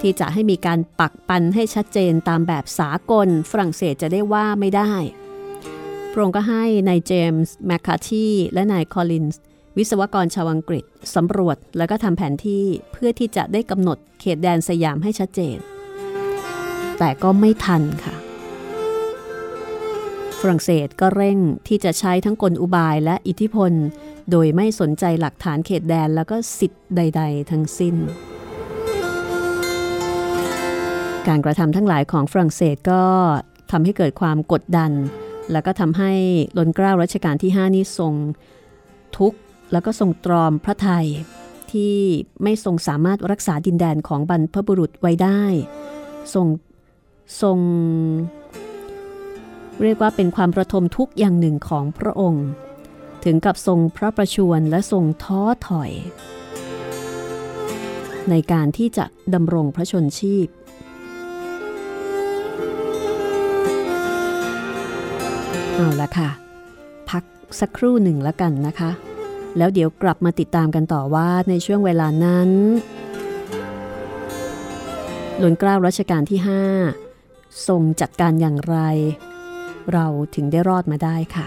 [0.00, 4.92] ที่จะให้มีการปักปันให้ชัดเจนตามแบบสากล ฝรั่งเศสจะได้ว่าไม่ได้
[6.12, 9.40] พระองค์ก็ให้นายเจมส์แมคคาทีและนายคอลินส์
[9.76, 10.84] วิศวกรชาวอังกฤษ
[11.14, 15.58] สำรวจแล้วก็ทำแผนที่เพื่อที่จะได้กำหนดเขตแดนสยามให้ชัดเจน
[16.98, 18.14] แต่ก็ไม่ทันค่ะ
[20.50, 23.72] รั่งเศสก็เร่งที่จะใช้ทั้งกลอุบายและอิทธิพล
[24.30, 27.94] โดยไม่สนใจหลักฐานเขตแดนแล้วก็สิทธิ์ใด ๆ ทั้งสิ้น
[31.28, 33.02] การกระทำทั้งหลายของฝรั่งเศสก็
[33.70, 34.92] ทำให้เกิดความกดดัน
[35.52, 36.12] แล้วก็ทำให้
[36.58, 38.14] ล้นเกล้ารัชกาลที่ 5 นี้ทรง
[39.18, 39.38] ทุกข์
[39.72, 41.06] แล้วก็ทรงตรอมพระไทย
[41.72, 41.96] ที่
[42.42, 45.42] ไม่ทรงสามารถรักษาดินแดนของบรรพบุรุษไว้ได้
[46.34, 46.46] ทรง
[47.42, 47.58] ทรง
[49.82, 52.46] เรียกว่าเป็นความประทมทุกอย่างหนึ่งของพระองค์
[53.24, 55.92] ถึงกับทรงพระประชวรและทรงท้อถอย
[58.30, 60.48] ในการที่จะดำรงพระชนชีพ
[65.74, 66.30] เอาละค่ะ
[67.10, 67.24] พัก
[67.60, 68.90] สักครู่หนึ่งแล้วกันนะคะ
[69.56, 72.50] แล้วเดี๋ยวกลับมาติดตามกันต่อว่าในช่วงเวลานั้น
[75.38, 76.40] หลนกล้ารัชกาลที่
[77.02, 78.76] 5 ทรงจัดการอย่างไร
[79.92, 81.46] เราถึงได้รอดมาได้ค่ะ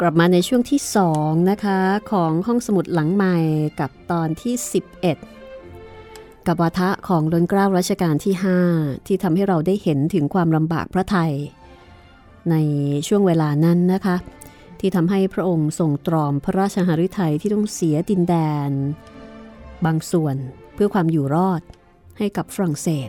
[0.00, 0.80] กลับมาในช่วงที่
[1.14, 1.78] 2 นะคะ
[2.12, 3.36] ของห้องสมุดหลังใหม่
[3.80, 4.54] กับตอนที่
[5.30, 8.34] 11 กับวาทะของล้นเกล้ารัชกาลที่
[8.70, 11.32] 5 ที่ทำให้เราได้เห็นถึงความลำบากพระไทย
[12.50, 12.56] ใน
[13.08, 14.16] ช่วงเวลานั้นนะคะ
[14.80, 18.34] ที่ทำให้พระองค์ทรงตรอมพระราชหฤทัยที่ต้องเสียดินแด
[18.68, 18.70] น
[19.84, 20.36] บางส่วน
[20.74, 21.62] เพื่อความอยู่รอด
[22.18, 23.08] ให้กับฝรั่งเศส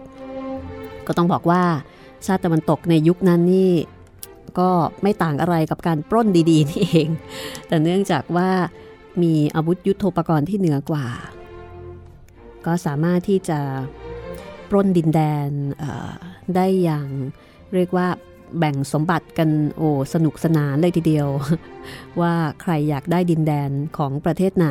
[1.08, 1.64] ก็ต้องบอกว่า
[2.26, 3.72] ชาติตะวันตกในยุคนั้นนี่
[4.60, 4.70] ก็
[5.04, 7.10] ไม่ต่างอะไรกับการปล้นดีๆนี่เอง
[7.68, 8.50] แต่เนื่องจากว่า
[9.22, 11.08] มีอาวุธยุโทโธปกรณ์ที่เหนือกว่า
[12.66, 13.60] ก็สามารถที่จะ
[14.70, 15.50] ปล้นดินแดน
[16.56, 17.08] ได้อย่าง
[17.76, 18.08] เรียกว่า
[18.60, 21.28] แบ่งสมบัติกันโอ้สนุกสนานเลยทีเดียว
[22.22, 24.70] ว่าใครอยากได้ดินแดนของประเทศไหน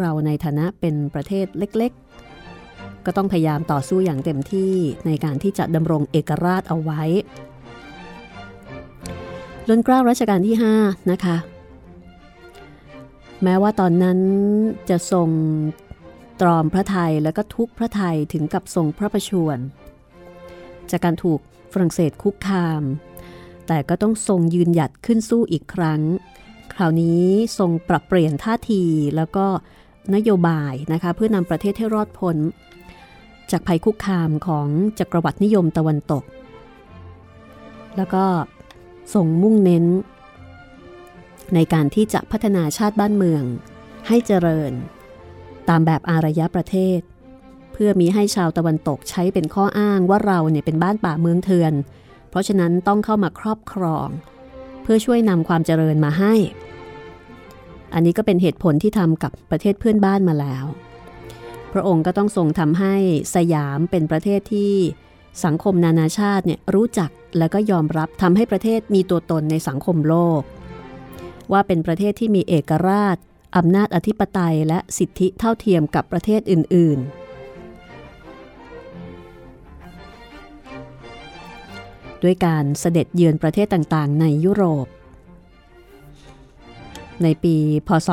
[0.00, 1.92] เราในฐานะเป็นประเทศเล็ก
[3.06, 4.72] ก็ต้องพยายามต่อสู้อย่างเต็มที่
[5.06, 7.02] ในการที่จะดำรงเอกราชเอาไว้
[9.68, 11.36] ล้นกล้ารัชกาลที่ 5 นะคะ
[13.42, 14.18] แม้ว่าตอนนั้น
[14.90, 15.28] จะทรง
[16.40, 19.58] ตรอมพระไทยและก็ทุกพระไทยถึงกับทรงพระประชวร
[20.90, 21.40] จากการถูก
[21.72, 22.82] ฝรั่งเศสคุกคาม
[23.66, 26.00] แต่ก็ต้องทรงยืนหยัดขึ้นสู้อีกครั้ง
[26.74, 27.24] คราวนี้
[27.58, 28.82] ทรงปรับเปลี่ยนท่าที
[29.16, 29.46] แล้วก็
[30.14, 32.36] นโยบายนะคะ เพื่อนำประเทศให้รอดพ้น
[33.52, 34.66] จากภัยคุกคามของ
[34.98, 36.24] จักรวรรดินิยมตะวันตก
[37.96, 38.24] แล้วก็
[39.14, 39.84] ส่งมุ่งเน้น
[41.54, 43.42] ในการที่จะพัฒนาชาติบ้านเมือง
[44.08, 44.72] ให้เจริญ
[45.68, 47.00] ตามแบบอารยประเทศ
[47.72, 51.74] เพื่อมีให้ชาวตะวันตกใช้เป็นข้ออ้างว่าเราเนี่ยเป็นบ้านป่าเมืองเถื่อน
[52.30, 54.08] เพราะฉะนั้นต้องเข้ามาครอบครอง
[54.82, 56.34] เพื่อช่วยนำความเจริญมาให้
[57.94, 60.64] อันนี้ก็เป็นเหตุผลที่ทำกับประเทศเพื่อนบ้านมาแล้ว
[61.72, 62.94] พระองค์ก็ต้องทรงทำให้
[63.34, 64.74] สยามเป็นประเทศที่
[65.44, 70.42] สังคมนานาชาติเนี่ยรู้จักและก็ยอมรับทำให้ประเทศมีตัวตนในสังคมโลก
[71.52, 73.16] ว่าเป็นประเทศที่มีเอกราช
[73.56, 77.22] อำนาจอธิปไตยและสิทธิเท่าเทียมกับประเทศอื่น ๆ
[82.22, 84.86] ด้วยการเสด็จเยือนประเทศต่างๆ ในยุโรป
[87.22, 87.56] ในปี
[87.88, 88.08] พศ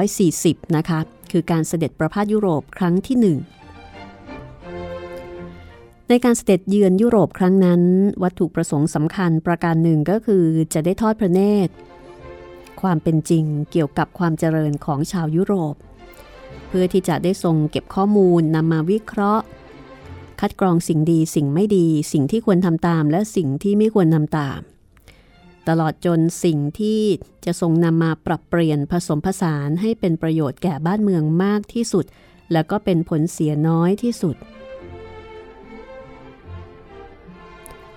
[0.00, 1.00] 2440 นะคะ
[1.30, 3.38] คือการเสด็จประพาสยุโรปครั้งที่หนึ่ง
[6.08, 7.82] ในการเสด็จเยือนยุโรปครั้งนั้น
[8.22, 11.72] วัตถุประสงค์สำคัญประการหนึ่งก็คือจะได้ทอดพระเนตร
[12.80, 15.74] ความเป็นจริงเกี่ยวกับความเจริญของชาวยุโรป
[16.68, 19.44] เพื่อที่จะได้ทรงเก็บข้อมูลนำมาวิเคราะห์
[20.40, 24.60] คัดกรองสิ่งดีสิ่งไม่ดี สิ่งที่ควรทำตามและสิ่งที่ไม่ควรทำตาม
[25.70, 27.02] ตลอดจนสิ่งที่
[27.44, 32.04] จะทรงนำมาปรับเปลี่ยนผสมผสานให้เป็นประโยชน์แก่บ้านเมืองมากที่สุด
[32.52, 34.36] และก็เป็นผลเสียน้อยที่สุด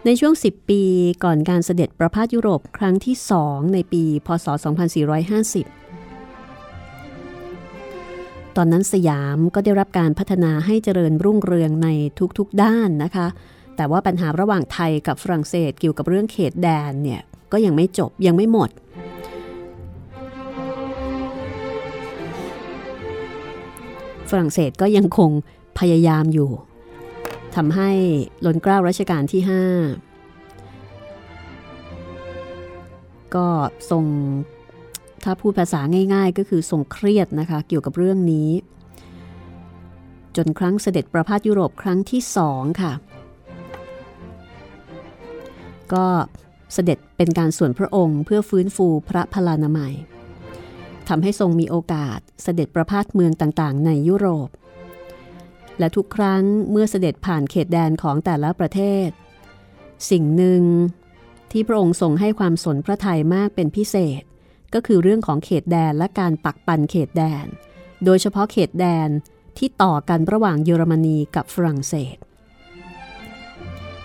[0.06, 0.82] ในช่วง 10 ปี
[1.24, 4.48] ก่อนการเสด็จประพาสยุโรปครั้งที่สองในปี พศ
[6.12, 11.88] 2450ตอนนั้นสยามก็ได้รับการพัฒนาให้เจริญรุ่งเรืองใน
[12.38, 13.28] ทุกๆด้านนะคะ
[13.76, 17.22] แต่ว่าปัญหาระหว่างไทยกับฝรั่งเศสเกี่ยวกับเรื่องเขตแดนเนี่ย
[17.54, 18.70] ก็ยังไม่จบยังไม่หมด
[24.30, 25.32] ฝรั่งเศสก็ยังคง
[25.80, 26.50] พยายามอยู่
[27.56, 27.89] ทำให้
[28.46, 29.42] ล้นเกล้ารัชกาลที่
[30.48, 30.66] 5
[33.36, 33.48] ก็
[33.89, 34.06] ทรง
[35.24, 35.82] ถ้าพูดภาษา
[36.13, 38.50] ง่าย ๆ ก็คือทรงเครียดนะคะ เกี่ยวกับเรื่องนี้
[40.36, 42.94] จนครั้งเสด็จประพาสยุโรปครั้งที่สองค่ะ
[45.94, 46.06] ก็
[46.74, 49.94] เสด็จเป็นการส่วนพระองค์เพื่อฟื้นฟูพระพลานามัย
[51.08, 54.50] ทำให้ทรงมีโอกาสเสด็จประพาสเมืองต่างๆ ในยุโรป
[55.80, 59.10] และทุกครั้งเมื่อเสด็จผ่านเขตแดนของแต่ละประเทศ
[60.12, 60.64] สิ่งหนึ่ง
[61.52, 64.22] ที่พระองค์ทรงให้ความสนพระทัยมากเป็นพิเศษ
[64.74, 67.46] ก็คือเรื่องของเขตแดนและการปักปันเขตแดน
[68.06, 69.10] โดยเฉพาะเขตแดน
[69.58, 72.18] ที่ต่อกันระหว่างเยอรมนีกับฝรั่งเศส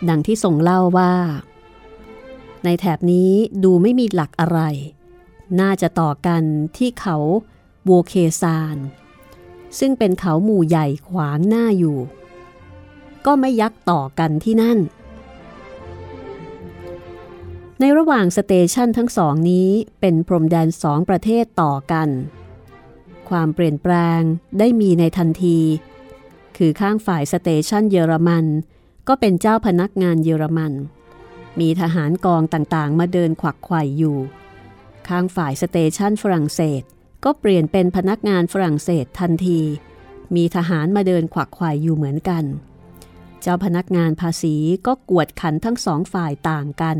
[0.08, 1.12] ดังที่ทรงเล่าว่า
[2.64, 3.32] ในแถบนี้
[3.64, 4.60] ดูไม่มีหลักอะไร
[5.60, 6.42] น่าจะต่อกัน
[6.76, 7.16] ที่เขา
[7.84, 8.76] โวเคซาน
[9.78, 11.98] ซึ่งเป็นเขาหมู่ใหญ่ขวางหน้าอยู่
[13.26, 14.78] ก็ไม่ยักต่อกันที่นั่น
[17.80, 19.68] ในระหว่าง station ทั้งสองนี้
[20.00, 22.08] เป็นพรมแดนสองประเทศต่อกัน
[23.28, 24.20] ความเปลี่ยนแปลง
[24.58, 25.58] ได้มีในทันที
[26.56, 28.44] คือข้างฝ่าย station เยอรมัน
[29.08, 30.72] ก็เป็นเจ้าพนักงานเยอรมัน
[31.60, 34.18] มีทหารกองต่างๆ มาเดินขวักไข่อยู่
[35.08, 36.82] ข้างฝ่าย station ฝรั่งเศส
[37.24, 39.60] ก็เปลี่ยนเป็นพนักงานฝรั่งเศสทันที
[40.34, 42.44] มีทหารมาเดินขวักไข่อยู่เหมือนกัน
[43.40, 46.96] เจ้าพนักงานภาษีก็กวดขันทั้งสองฝ่ายต่างกัน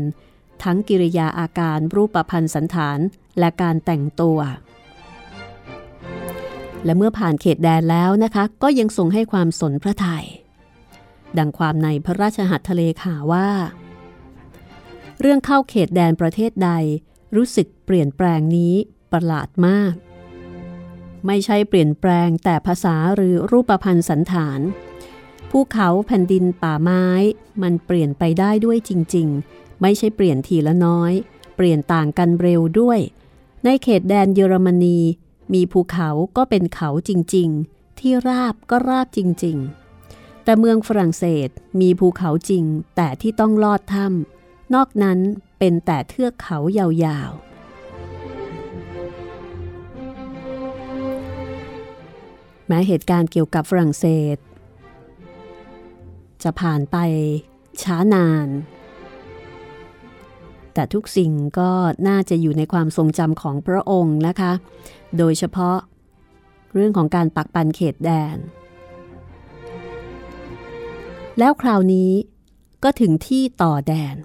[0.63, 2.99] ทั้งกิริยาอาการรูปพันธ์สันฐาน
[3.39, 4.39] และการแต่งตัว
[6.85, 10.25] และเมื่อผ่านเขตแดนแล้วนะคะ ก็ยังทรงให้ความสนพระทยัย
[11.37, 13.47] ดังความในพระราชหัตถเลขาว่า
[15.19, 16.71] เรื่องเข้าเขตแดนประเทศใด
[17.35, 18.73] รู้สึกเปลี่ยนแปลงนี้
[19.11, 19.93] ประหลาดมาก
[21.25, 24.59] ไม่ใช่เปลี่ยนแปลงแต่ภาษาหรือรูปพันธ์สันฐาน
[25.49, 27.05] ภูเขาแผ่นดินป่าไม้
[27.61, 31.13] มันเปลี่ยนไปได้ด้วยจริง ๆ ไม่ใช่เปลี่ยนทีละน้อย
[31.55, 32.99] เปลี่ยนต่างกันเร็วด้วย
[33.63, 34.99] ในเขตแดนเยอรมนี
[35.53, 39.57] มีภูเขาก็เป็นเขาจริง ๆ ที่ราบก็ราบจริง
[40.01, 41.49] ๆ แต่เมืองฝรั่งเศส
[41.81, 42.63] มีภูเขาจริง
[42.95, 44.38] แต่ที่ต้องลอดถ้ำ
[44.73, 45.19] นอกนั้น
[45.59, 47.49] เป็นแต่เทือกเขายาวๆ
[52.67, 54.05] แม้เหตุการณ์เกี่ยวกับฝรั่งเศ
[54.35, 54.37] ส
[56.43, 56.97] จะผ่านไป
[57.83, 58.47] ช้านาน
[60.73, 61.71] แต่ทุกสิ่งก็
[62.07, 64.51] น่าจะอยู่ในความทรงจำของพระองค์นะคะ
[65.17, 65.77] โดยเฉพาะ
[66.73, 68.37] เรื่องของการปักปันเขตแดน
[71.39, 72.11] แล้วคราวนี้
[72.83, 74.15] ก็ถึงที่ต่อแดน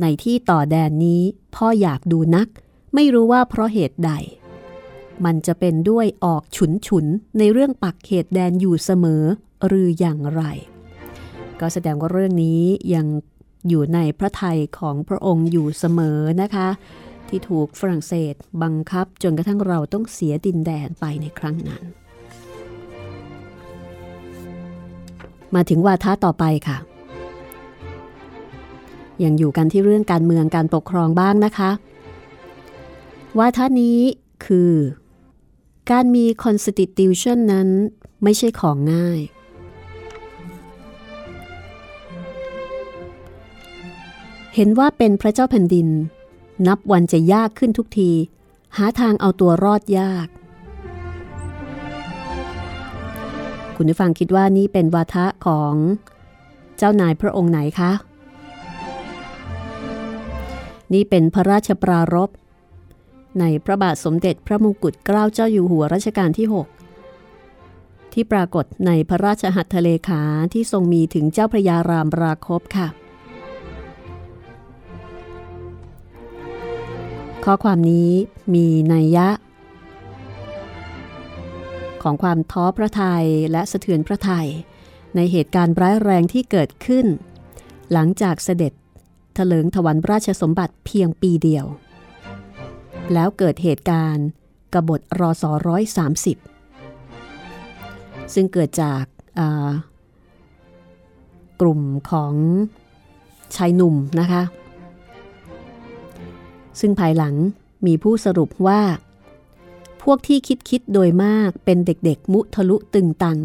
[0.00, 1.22] ในที่ต่อแดนนี้
[1.54, 2.48] พ่ออยากดูนัก
[2.94, 4.12] ไม่รู้ว่าเพราะเหตุใด
[5.24, 7.06] มันจะเป็นด้วยออกฉุนฉุน
[7.38, 9.24] ในเรื่องปักเขตแดนอยู่เสมอ
[9.66, 10.42] หรืออย่างไร
[11.60, 12.62] ก็แสดงว่าเรื่องนี้
[12.94, 13.06] ยัง
[13.68, 16.68] อยู่ในพระทัยของพระองค์อยู่เสมอนะคะ
[17.28, 21.82] ที่ถูกฝรั่งเศสบังคับจนกระทั่งเราต้องเสียดินแดนไปในครั้งนั้น
[25.54, 26.76] มาถึงวาทะต่อไปค่ะ
[29.24, 31.70] ยังอยู่กันที่เรื่องการเมืองการปกครองบ้างนะคะ
[33.38, 33.98] วาทะนี้
[34.46, 34.72] คือ
[35.90, 37.68] การมี constitution นั้น
[38.22, 39.20] ไม่ใช่ของง่าย
[44.54, 45.88] เห็นว่าเป็นพระเจ้าแผ่นดิน
[46.66, 48.10] นับวันจะยากขึ้นทุกที
[48.76, 50.28] หาทางเอาตัวรอดยาก
[53.76, 55.74] คุณผู้ฟังคิดว่านี่เป็นวาทะของ
[56.78, 57.92] เจ้านายพระองค์ไหนคะ
[60.92, 62.30] นี่เป็นพระราชปรารภ
[63.40, 66.46] ในพระบาทสมเด็จพระมงกุฎเกล้าเจ้าอยู่หัวรัชกาลที่
[67.12, 70.22] 6 ที่ปรากฏในพระราชหัตถเลขา
[70.52, 72.88] ที่ทรงมีถึงเจ้าพระยารามราคบค่ะ
[77.44, 78.10] ข้อความนี้
[78.54, 79.28] มีนัยยะ
[82.02, 84.48] ของความท้อพระทัยและสะเทือนพระทัย
[85.16, 87.06] ในเหตุการณ์ร้ายแรงที่เกิดขึ้น
[87.92, 88.72] หลังจากเสด็จ
[89.36, 91.66] ถลิงถวันราชสมบัติเพียงปีเดียว
[93.12, 94.26] แล้วเกิดเหตุการณ์
[94.74, 96.36] กบฏรอสอร้อยสามสิบ
[98.34, 99.02] ซึ่งเกิดจาก
[101.60, 102.34] กลุ่มของ
[103.56, 104.42] ชายหนุ่มนะคะ
[106.80, 107.34] ซึ่งภายหลัง
[107.86, 108.80] มีผู้สรุปว่า
[110.02, 113.38] พวกที่คิดคิดโดยมากเป็นเด็กๆ มุทะลุตึงตัง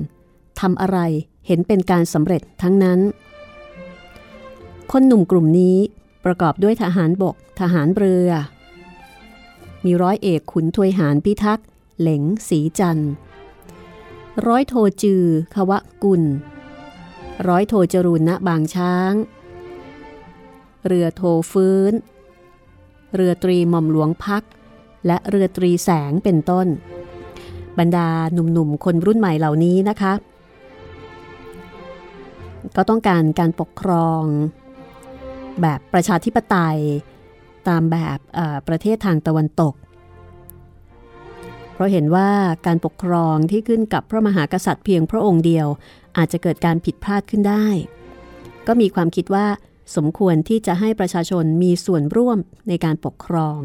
[0.59, 0.99] ทำอะไร
[1.47, 2.99] เห็นเป็นการสำเร็จทั้งนั้น
[4.91, 5.77] คนหนุ่มกลุ่มนี้
[6.25, 8.29] ประกอบด้วยทหารบก ทหารเรือ
[9.85, 11.67] มีร้อยเอกขุนทวยหารพิทักษ์
[11.99, 13.01] เหลงสีจัน
[14.47, 16.23] ร้อยโทจือขวะกุล
[17.47, 19.13] ร้อยโทจรูนณบางช้าง
[20.85, 21.21] เรือโท
[21.51, 21.93] ฟื้น
[23.15, 24.43] เรือตรีหม่อมหลวงพัก
[25.07, 26.67] และเรือตรีแสงเป็นต้น
[27.79, 30.13] บรรดาหนุ่มๆ คนรุ่นใหม่เหล่านี้นะคะ
[32.75, 34.23] ก็ต้องการการปกครอง
[35.61, 36.79] แบบประชาธิปไตย
[37.67, 38.19] ตามแบบ
[38.67, 39.73] ประเทศทางตะวันตก
[41.73, 42.29] เพราะเห็นว่า
[42.65, 45.67] การปกครองที่ขึ้นกับพระมหากษัตริย์เพียงพระองค์เดียว
[46.17, 47.67] อาจจะเกิดการผิดพลาดขึ้นได้
[48.67, 49.45] ก็มีความคิดว่า
[49.95, 52.37] สมควรที่จะให้ประชาชนมีส่วนร่วม
[52.67, 53.59] ในการปกครอง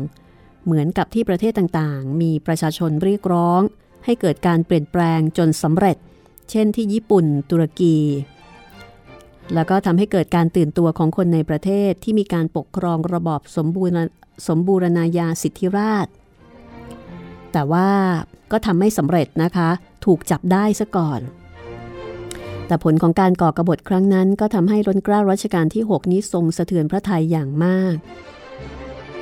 [0.64, 3.61] เหมือนกับที่ประเทศต่างๆ มีประชาชนเรียกร้อง
[4.05, 5.96] ให้เกิดการเปลี่ยนแปลงจนสำเร็จ
[6.50, 7.96] เช่นที่ญี่ปุ่น ตุรกี
[9.54, 13.98] แล้วก็ทำให้เกิดการตื่นตัวของคนในประเทศที่มีการปกครองระบอบสมบูรณ
[14.48, 16.06] สมบูรณาญาสิทธิราช
[17.52, 17.88] แต่ว่า
[18.52, 19.70] ก็ทำไม่สำเร็จนะคะ
[20.04, 21.20] ถูกจับได้ซะก่อน
[22.66, 27.94] แต่ผลของการก่อกรบฏครั้งนั้น ก็ทำให้ร้นกล้ารัชกาลที่ 6 นี้ทรงสะเทือนพระทัยอย่างมาก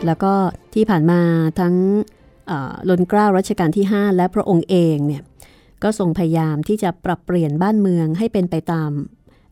[0.06, 0.32] แล้วก็
[0.74, 1.20] ที่ผ่านมา
[1.60, 1.74] ทั้ง
[2.88, 5.22] ล้นกล้ารัชกาลที่ 5 และพระองค์เองเนี่ย
[5.82, 8.90] ก็ทรงพยายามที่จะปรับเปลี่ยนบ้านเมืองให้เป็นไปตาม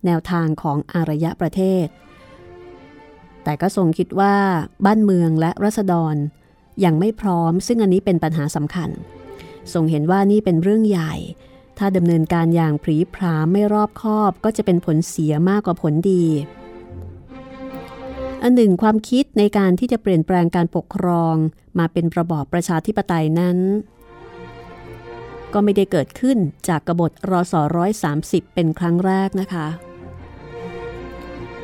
[0.07, 1.87] แนวทางของอารยะประเทศ
[3.45, 4.37] แต่ก็ทรงคิดว่า
[4.85, 6.16] บ้านเมืองและรัษฎร
[6.85, 8.90] ยังไม่พร้อม ซึ่งอันนี้เป็นปัญหาสำคัญ
[9.73, 11.14] ทรงเห็นว่านี่เป็นเรื่องใหญ่
[11.79, 16.25] ถ้าดำเนินการอย่างผรีพรามไม่รอบคอบก็จะเป็นผลเสียมากกว่าผลดี
[18.42, 21.35] อันหนึ่งความคิดในการที่จะเปลี่ยนแปลงการปกครอง
[21.79, 23.59] มาเป็นระบอบประชาธิปไตยนั้น
[25.53, 26.38] ก็ไม่ได้เกิดขึ้น
[26.69, 28.12] จากกบฏรอสอร้อยสา
[28.55, 29.66] เป็นครั้งแรกนะคะ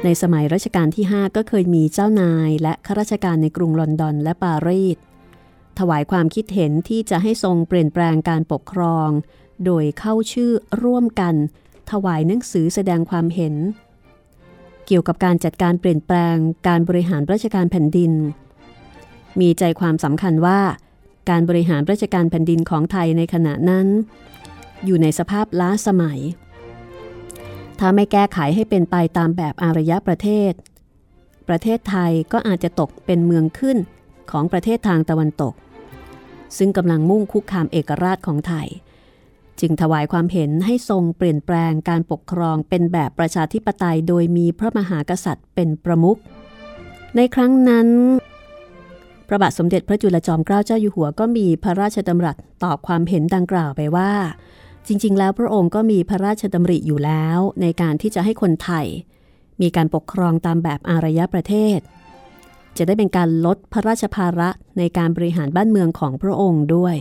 [0.05, 4.97] ในสมัยรัชกาลที่ 5 ก็เคยมีเจ้านายและข้าราชการในกรุงลอนดอนและปารีส
[5.79, 9.09] ถวายความคิดเห็นที่จะให้ทรงเปลี่ยนแปลงการปกครอง
[9.65, 11.35] โดยเข้าชื่อร่วมกัน
[11.91, 13.55] ถวายหนังสือแสดงความเห็น
[14.87, 16.37] เกี่ยวกับการจัดการเปลี่ยนแปลง
[16.69, 18.13] การบริหารราชการแผ่นดิน
[19.41, 20.61] มีใจความสำคัญว่า
[21.31, 23.87] การบริหารราชการแผ่นดินของไทยในขณะนั้น
[24.85, 26.21] อยู่ในสภาพล้าสมัย
[27.79, 30.53] ถ้าไม่แก้ไขให้เป็นไปตามแบบอารยะประเทศ
[31.49, 33.79] ประเทศไทยก็อาจจะตกเป็นเมืองขึ้น
[34.31, 35.55] ของประเทศทางตะวันตก
[36.59, 38.69] ซึ่งกำลังมุ่งคุกคามเอกราชของไทย
[39.61, 46.19] จึงถวายความเห็นให้ทรงเปลี่ยนแปลงการปกครองเป็นแบบประชาธิปไตยโดยมีพระมหากษัตริย์เป็นประมุข
[47.17, 47.89] ในครั้งนั้น
[49.29, 54.11] พระบาทสมเด็จพระจุลจอมเกล้าเจ้าอยู่หัวก็มีพระราชดำรัสตอบความเห็นดังกล่าวไปว่า
[54.87, 58.87] จริง ๆ แล้วพระองค์ก็มีพระราชดำริอยู่แล้วในการที่จะให้คนไทย
[59.61, 61.79] มีการปกครองตามแบบอารยประเทศ
[62.77, 66.97] จะได้เป็นการลดพระราชภาระในการบริหารบ้านเมืองของพระองค์ด้วย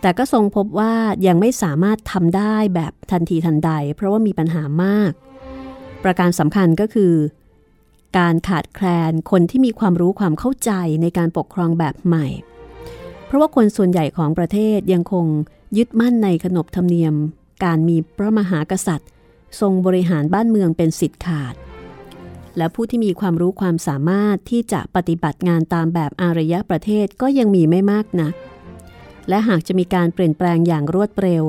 [0.00, 0.94] แต่ก็ทรงพบว่า
[1.26, 5.12] ยังไม่สามารถทำได้แบบทันทีทันใด เพราะว่ามีปัญหามาก
[6.04, 7.14] ประการสำคัญก็คือ
[8.18, 10.70] การขาดแคลนคนที่มีความรู้ความเข้าใจ
[11.02, 12.26] ในการปกครองแบบใหม่
[13.26, 15.26] เพราะว่าคนส่วนใหญ่ของประเทศยังคง
[15.76, 17.14] ยึดมั่นในขนบธรรมเนียม
[17.64, 19.10] การมีพระมหากษัตริย์
[19.60, 21.54] ทรงบริหารบ้านเมืองเป็นสิทธิ์ขาด
[22.56, 28.34] และผู้ที่มีความรู้ความสามารถที่จะปฏิบัติงานตามแบบอารยะประเทศก็ยังมีไม่มากนัก
[29.28, 31.42] และหากจะมีการเปลี่ยนแปลงอย่างรวดเร็ว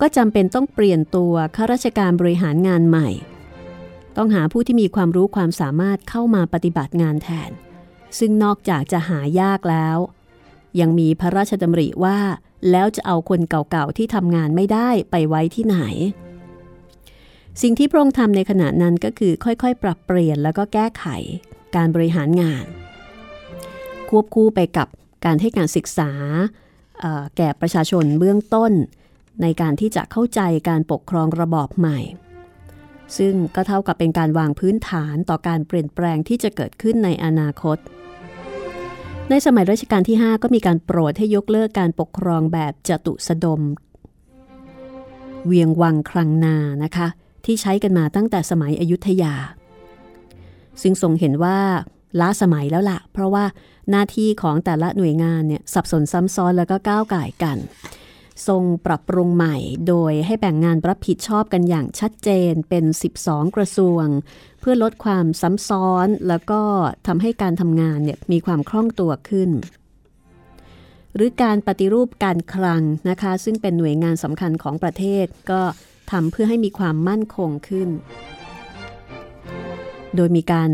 [0.00, 3.08] ก็จำเป็นต้องเปลี่ยนตัวข้าราชการบริหารงานใหม่
[4.16, 7.50] ต้องหาผู้ที่มีความรู้ความสามารถเข้ามาปฏิบัติงานแทน
[8.18, 9.98] ซึ่งนอกจากจะหายากแล้ว
[10.80, 12.18] ยังมีพระราชดำริว่า
[12.70, 15.78] แล้วจะเอาคนเก่าๆที่ทำงานไม่ได้ไปไว้ที่ไหน
[17.62, 21.04] สิ่งที่พระองค์ทำในขณะนั้นก็คือค่อยๆ ปรับเปลี่ยนแล้วก็แก้ไข
[21.76, 22.64] การบริหารงาน
[24.08, 24.88] ควบคู่ไปกับ
[25.24, 26.10] การให้การศึกษา
[27.36, 28.72] แก่ประชาชนเบื้องต้น
[29.42, 31.98] ในการที่จะเข้าใจการปกครองระบอบใหม่
[33.18, 37.78] ซึ่งก็เท่ากับเป็นการวางพื้นฐานต่อการเปลี่ยนแปลงที่จะเกิดขึ้นในอนาคต
[39.30, 43.62] ในสมัยรัชกาลที่ 5 ก็มีการโปรดให้ยกเลิกการปกครองแบบจตุสดม
[45.46, 47.08] เวียงวังครังนานะคะ
[47.44, 49.34] ที่ใช้กันมาตั้งแต่สมัยอยุธยา
[50.82, 51.58] ซึ่งทรงเห็นว่า
[52.20, 53.44] ล้าสมัยแล้วละ่ะ เพราะว่า
[53.90, 57.56] หน้าที่ของแต่ละหน่วยงานเนี่ยสับสนซ้ำซ้อนแล้วก็ก้าวไก่กัน
[58.46, 59.56] ทรงปรับปรุงใหม่
[59.88, 62.84] โดยให้แบ่งงานรับผิดชอบกันอย่างชัดเจนเป็น
[63.18, 64.04] 12 กระทรวง
[64.60, 66.62] เพื่อลดความซ้ำซ้อน แล้วก็
[67.06, 69.50] ทำให้การทำงานเนี่ยมีความคล่องตัวขึ้น
[71.14, 75.62] หรือการปฏิรูปการคลังนะคะ ซึ่งเป็นหน่วยงานสำคัญของประเทศก็
[76.10, 77.88] ทำเพื่อให้มีความมั่นคงขึ้น
[80.16, 80.70] โดยมีการ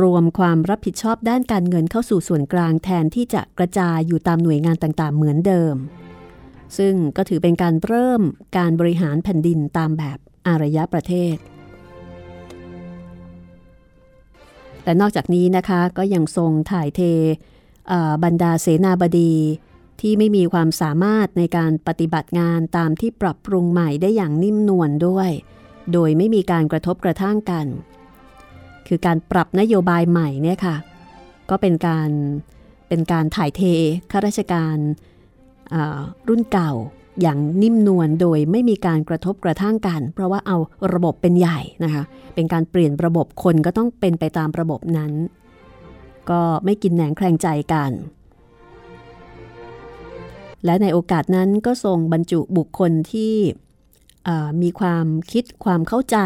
[0.00, 5.76] รวมความรับผิดชอบด้านการเงินเข้าสู่ส่วนกลางแทนที่จะกระจายอยู่ตามหน่วยงานต่างๆ เหมือนเดิม
[6.78, 8.22] ซึ่งก็ถือเป็นการเริ่ม
[8.58, 11.36] การบริหารแผ่นดินตามแบบอารยประเทศ
[14.82, 17.00] แต่นอกจากนี้นะคะก็ยังทรงถ่ายเท
[18.24, 19.34] บรรดาเสนาบดี
[20.00, 25.30] ที่ไม่มีความสามารถในการปฏิบัติงานตามที่ปรับปรุงใหม่ได้อย่างนิ่มนวลด้วย
[25.92, 27.66] โดยไม่มีการกระทบกระทั่งกัน
[28.86, 30.76] คือการปรับนโยบายใหม่เนี่ยค่ะ
[31.50, 32.10] ก็เป็นการ
[32.88, 33.62] เป็นการถ่ายเท
[34.10, 34.76] ข้าราชการ
[36.28, 36.72] รุ่นเก่า
[37.20, 40.56] อย่างนิ่มนวลโดยไม่มีการกระทบกระทั่งกัน เพราะว่าเอา
[40.94, 42.02] ระบบเป็นใหญ่นะคะ
[42.34, 45.12] เป็นการเปลี่ยนระบบคนก็ต้องเป็นไปตามระบบนั้น
[46.30, 47.92] ก็ไม่กินแหนงแคลงใจกัน
[50.64, 53.34] และในโอกาสนั้นก็ทรงบรรจุบุคคลที่
[54.62, 56.18] มีความคิดความเข้าใจ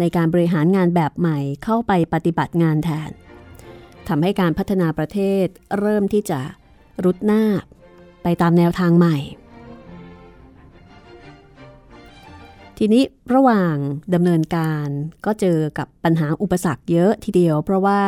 [0.00, 3.10] ในการบริหารงานแบบใหม่เข้าไปปฏิบัติงานแทน
[4.08, 5.46] ทำให้การพัฒนาประเทศ
[5.78, 6.40] เริ่มที่จะ
[7.04, 7.42] รุดหน้า
[8.28, 9.16] ไปตามแนวทางใหม่
[12.78, 13.02] ทีนี้
[13.34, 13.74] ระหว่าง
[14.14, 14.86] ดำเนินการ
[15.26, 18.02] ก็เจอกับปัญหาอุปสรรคเยอะทีเดียว เพราะว่า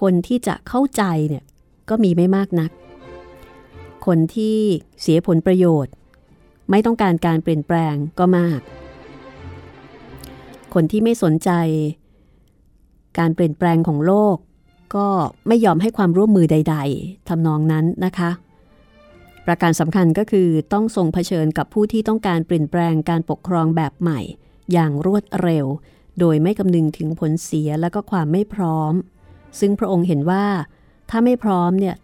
[0.00, 1.44] คนที่จะเข้าใจเนี่ย
[1.88, 2.70] ก็มีไม่มากนัก
[4.06, 4.58] คนที่
[5.00, 5.92] เสียผลประโยชน์
[6.70, 8.60] ไม่ต้องการการเปลี่ยนแปลงก็มาก
[10.74, 11.50] คนที่ไม่สนใจ
[13.18, 14.36] การเปลี่ยนแปลงของโลก
[14.96, 15.08] ก็
[15.48, 18.30] ไม่ยอมให้ความร่วมมือใด ๆทำนองนั้นนะคะ
[19.50, 24.20] ประการสำคัญก็คือต้องทรงเผชิญกับผู้ที่ต้องการเปลี่ยนแปลงการปกครองแบบใหม่
[24.72, 25.66] อย่างรวดเร็ว
[26.18, 28.92] โดยไม่คำนึงถึงผลเสียและก็ความไม่พร้อม
[29.60, 30.46] ซึ่งพระองค์เห็นว่า
[31.10, 31.96] ถ้าไม่พร้อมเนี่ย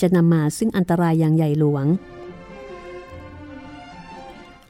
[0.00, 1.86] จะนำมาซึ่งอันตรายอย่างใหญ่หลวง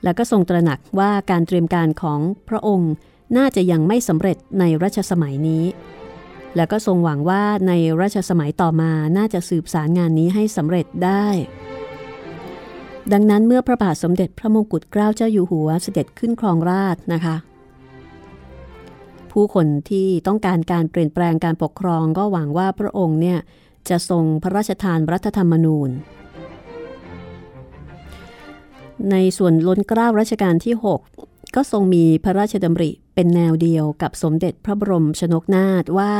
[0.05, 2.93] และก็ทรงตระหนักว่าการเตรียมการของพระองค์
[3.37, 5.65] น่าจะยังไม่สำเร็จในรัชสมัยนี้
[6.57, 11.27] และก็ทรงหวังว่าในรัชสมัยต่อมาน่าจะสืบสารงานนี้ให้สำเร็จได้
[13.13, 17.37] ดังนั้นเมื่อพระบาทสมเด็จพระมงกุฎเกล้าเจ้าอยู่หัวเสด็จขึ้นครองราชนะคะ
[19.33, 23.39] ผู้คนที่ต้องการการเปลี่ยนแปลงการปกครองก็หวังว่าพระองค์เนี่ย
[23.89, 25.91] จะทรงพระราชทานรัฐธรรมนูญ
[29.11, 30.75] ในส่วนล้นเกล้ารัชกาลที่
[31.17, 36.15] 6 ก็ทรงมีพระราชดำริเป็นแนวเดียวกับสมเด็จพระบรมชนกนาถว่า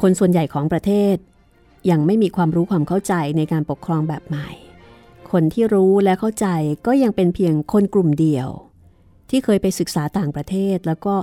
[0.00, 1.16] คนส่วนใหญ่ของประเทศ
[1.90, 4.48] ยังไม่มีความรู้ความเข้าใจในการปกครองแบบใหม่
[5.32, 6.46] คนที่รู้และเข้าใจ
[6.86, 8.48] ก็ยังเป็นเพียงคนกลุ่มเดียว
[9.30, 11.14] ที่เคยไปศึกษาต่างประเทศแล้วก็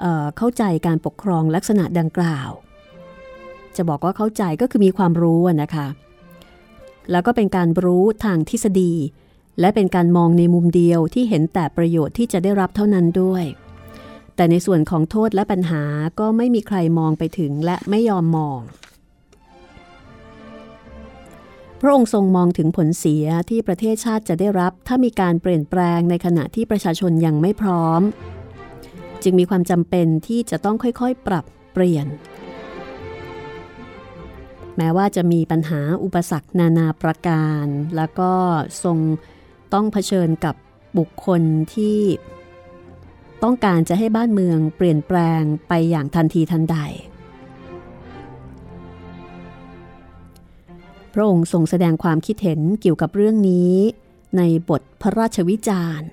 [0.00, 2.50] เเข้าใจการปกครองลักษณะดังกล่าว
[3.76, 5.86] จะบอกว่าเข้าใจก็คือมีความรู้นะคะ
[7.10, 8.92] แล้วก็เป็นการรู้ทางทฤษฎี
[9.60, 13.44] และเป็นการมองในมุมเดียวที่เห็นแต่ประโยชน์ที่จะได้รับเท่านั้นด้วย
[14.36, 15.82] แต่ในส่วนของโทษและปัญหา
[16.20, 18.60] ก็ไม่มีใครมองไปถึงและไม่ยอมมอง
[21.80, 28.00] พระองค์ทรงมองถึงผลเสียที่ประเทศชาติจะได้รับ ถ้ามีการเปลี่ยนแปลงในขณะที่ประชาชนยังไม่พร้อม
[29.22, 32.06] จึงมีความจำเป็นที่จะต้องค่อยๆ ปรับเปลี่ยน
[34.76, 37.66] แม้ว่าจะมีปัญหาอุปสรรคนานาประการ
[37.96, 38.32] แล้วก็
[38.84, 38.98] ทรง
[39.74, 40.54] ต้องเผชิญกับ
[40.98, 41.42] บุคคล
[41.74, 41.98] ที่
[43.42, 46.78] ต้องการจะให้บ้านเมืองเปลี่ยนแปลงไปอย่างทันทีทันใด
[51.18, 53.74] ระองค์ทรงแสดงความคิดเห็นเกี่ยวกับเรื่องนี้
[54.36, 56.08] ในบทพระราชวิจารณ์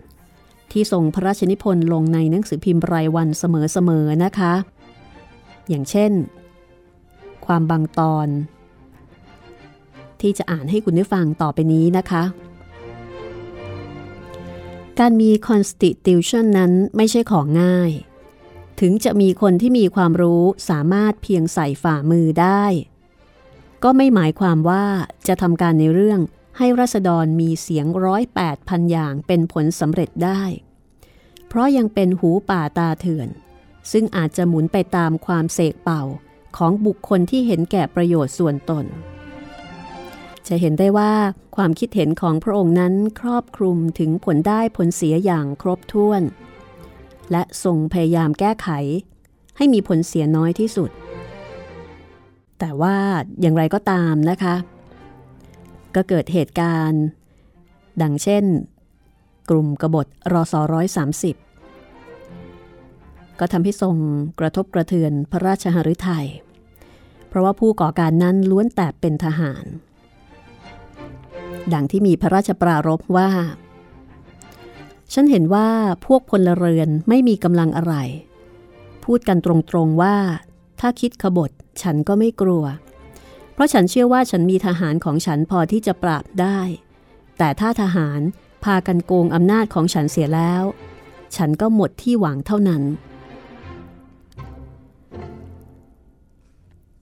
[0.71, 4.53] ที่ทรงพระราชนิพนธ์ลงในหนังสือพิมพ์รายวันเสมอๆนะคะ
[5.69, 6.11] อย่างเช่น
[7.45, 8.27] ความบางตอน
[10.21, 12.23] ที่จะอ่านให้คุณได้ฟังต่อไปนี้นะคะ
[14.99, 17.91] การมี constitution นั้นไม่ใช่ของง่าย
[18.79, 22.63] ถึงจะมีคนที่มีความรู้สามารถเพียงใส่ฝ่ามือได้
[23.83, 24.85] ก็ไม่หมายความว่า
[25.27, 26.19] จะทำการในเรื่อง
[26.57, 30.41] ให้รัษฎรมีเสียงร้อยแปดพันอย่างเป็นผลสำเร็จได้
[31.47, 33.29] เพราะยังเป็นหูป่าตาเถื่อน
[33.91, 36.03] ซึ่งอาจจะหมุนไปตามความเสกเป่า
[36.57, 38.85] ของบุคคลที่เห็นแก่ประโยชน์ส่วนตน
[40.47, 41.13] จะเห็นได้ว่า
[41.55, 46.21] ความคิดเห็นของพระองค์นั้นครอบคลุมถึงผลได้ผลเสียอย่างครบถ้วน
[47.31, 48.69] และทรงพยายามแก้ไข
[49.57, 50.89] ให้มีผลเสียน้อยที่สุด
[52.67, 52.97] แต่ว่า
[53.41, 54.55] อย่างไรก็ตามนะคะ
[55.95, 57.03] ก็เกิดเหตุการณ์
[58.01, 58.43] ดังเช่น
[59.49, 61.35] กลุ่มกบฏรอสร้อยสามสิบ
[63.39, 63.95] ก็ทำให้ทรง
[64.39, 66.27] กระทบกระเทือนพระราชหฤทัย
[67.27, 69.65] เพราะว่าผู้ก่อการนั้นล้วนแต่เป็นทหาร
[71.73, 73.29] ดังที่มีพระราชปรารภว่า
[75.13, 75.67] ฉันเห็นว่า
[76.05, 77.95] พวกพลเรือนไม่มีกำลังอะไร
[79.05, 80.15] พูดกันตรงๆว่า
[80.79, 81.51] ถ้าคิดขบฏ
[81.81, 82.63] ฉันก็ไม่กลัว
[83.53, 86.59] เพราะฉันเชื่อว่าฉันมีทหารของฉันพอที่จะปราบได้
[87.37, 88.19] แต่ถ้าทหาร
[88.63, 90.63] พากันโกงอำนาจของฉันเสียแล้ว
[91.35, 92.83] ฉันก็หมดที่หวังเท่านั้น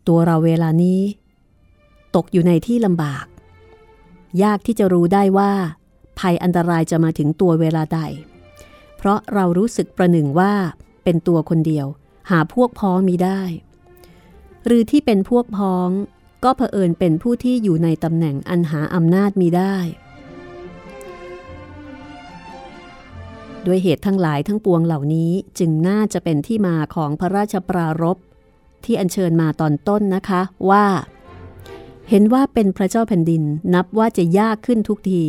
[0.08, 1.02] ตัวเราเวลานี้
[2.16, 3.26] ตกอยู่ในที่ลำบาก
[4.44, 5.52] ยากที่จะรู้ได้ว่า
[6.20, 8.00] ภัยอันตรายจะมาถึงตัวเวลาใด
[8.98, 10.54] เพราะเรารู้สึกประหนึ่งว่า
[11.04, 11.88] เป็นตัวคนเดียว
[12.30, 13.42] หาพวกพ้องมีได้
[14.66, 15.90] หรือที่เป็นพวกพ้อง
[16.44, 19.76] ก็เผอิญเป็นผู้ที่อยู่ในตำแหน่งอันหาอำนาจมีได้
[23.66, 28.18] ด้วยเหตุทั้งหลายทั้งปวงเหล่านี้จึงน่าจะเป็นที่มาของพระราชปรารภ
[28.84, 30.86] ที่อัญเชิญมาตอนต้นนะคะว่า
[32.10, 33.44] เห็นว่าเป็นพระเจ้าแผ่นดิน
[33.74, 35.24] นับว่าจะยากขึ้นทุกที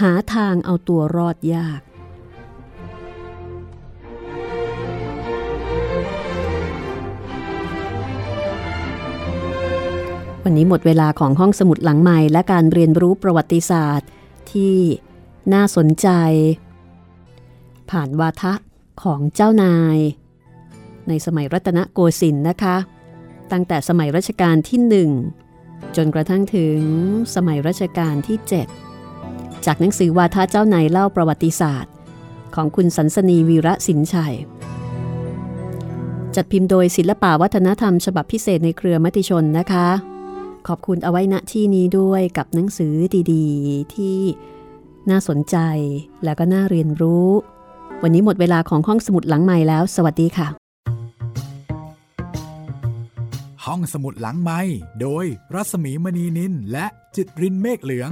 [0.00, 1.80] หาทางเอาตัวรอดยาก
[10.48, 14.08] วันนี้หมดเวลาของห้องสมุดหลังใหม่และการเรียนรู้ประวัติศาสตร์
[14.52, 14.76] ที่
[15.52, 16.08] น่าสนใจ
[17.90, 18.54] ผ่านวาทะ
[19.02, 19.98] ของเจ้านาย
[21.08, 22.76] ในสมัยรัตนโกสินทร์นะคะ
[23.52, 25.10] ตั้งแต่สมัยรัชกาลที่หนึ่ง
[25.96, 26.78] จนกระทั่งถึง
[27.34, 28.38] สมัยรัชกาลที่
[29.02, 31.92] 7 จากหนังสือวาทะเจ้านายเล่าประวัติศาสตร์
[32.54, 34.36] ของคุณสันสนีวีระสินชัย
[36.34, 40.15] จัดพิมพ์โดยศิลปะวัฒนธรรมฉบับพิเศษในเครือมติชนนะคะ
[40.68, 42.94] ขอบคุณเอาไว้ณที่นี้ด้วยกับหนังสือ
[43.32, 44.18] ดีๆ ที่
[45.10, 45.56] น่าสนใจ
[46.24, 47.28] แล้วก็น่าเรียนรู้
[48.02, 50.48] วันนี้หมดเวลาของห้องสมุดหลังใหม่แล้ว สวัสดีค่ะ
[53.64, 54.60] ห้องสมุดหลังใหม่
[55.00, 56.86] โดยรัศมีมณีนินและ
[57.16, 58.10] จิตรินเมฆเหลือง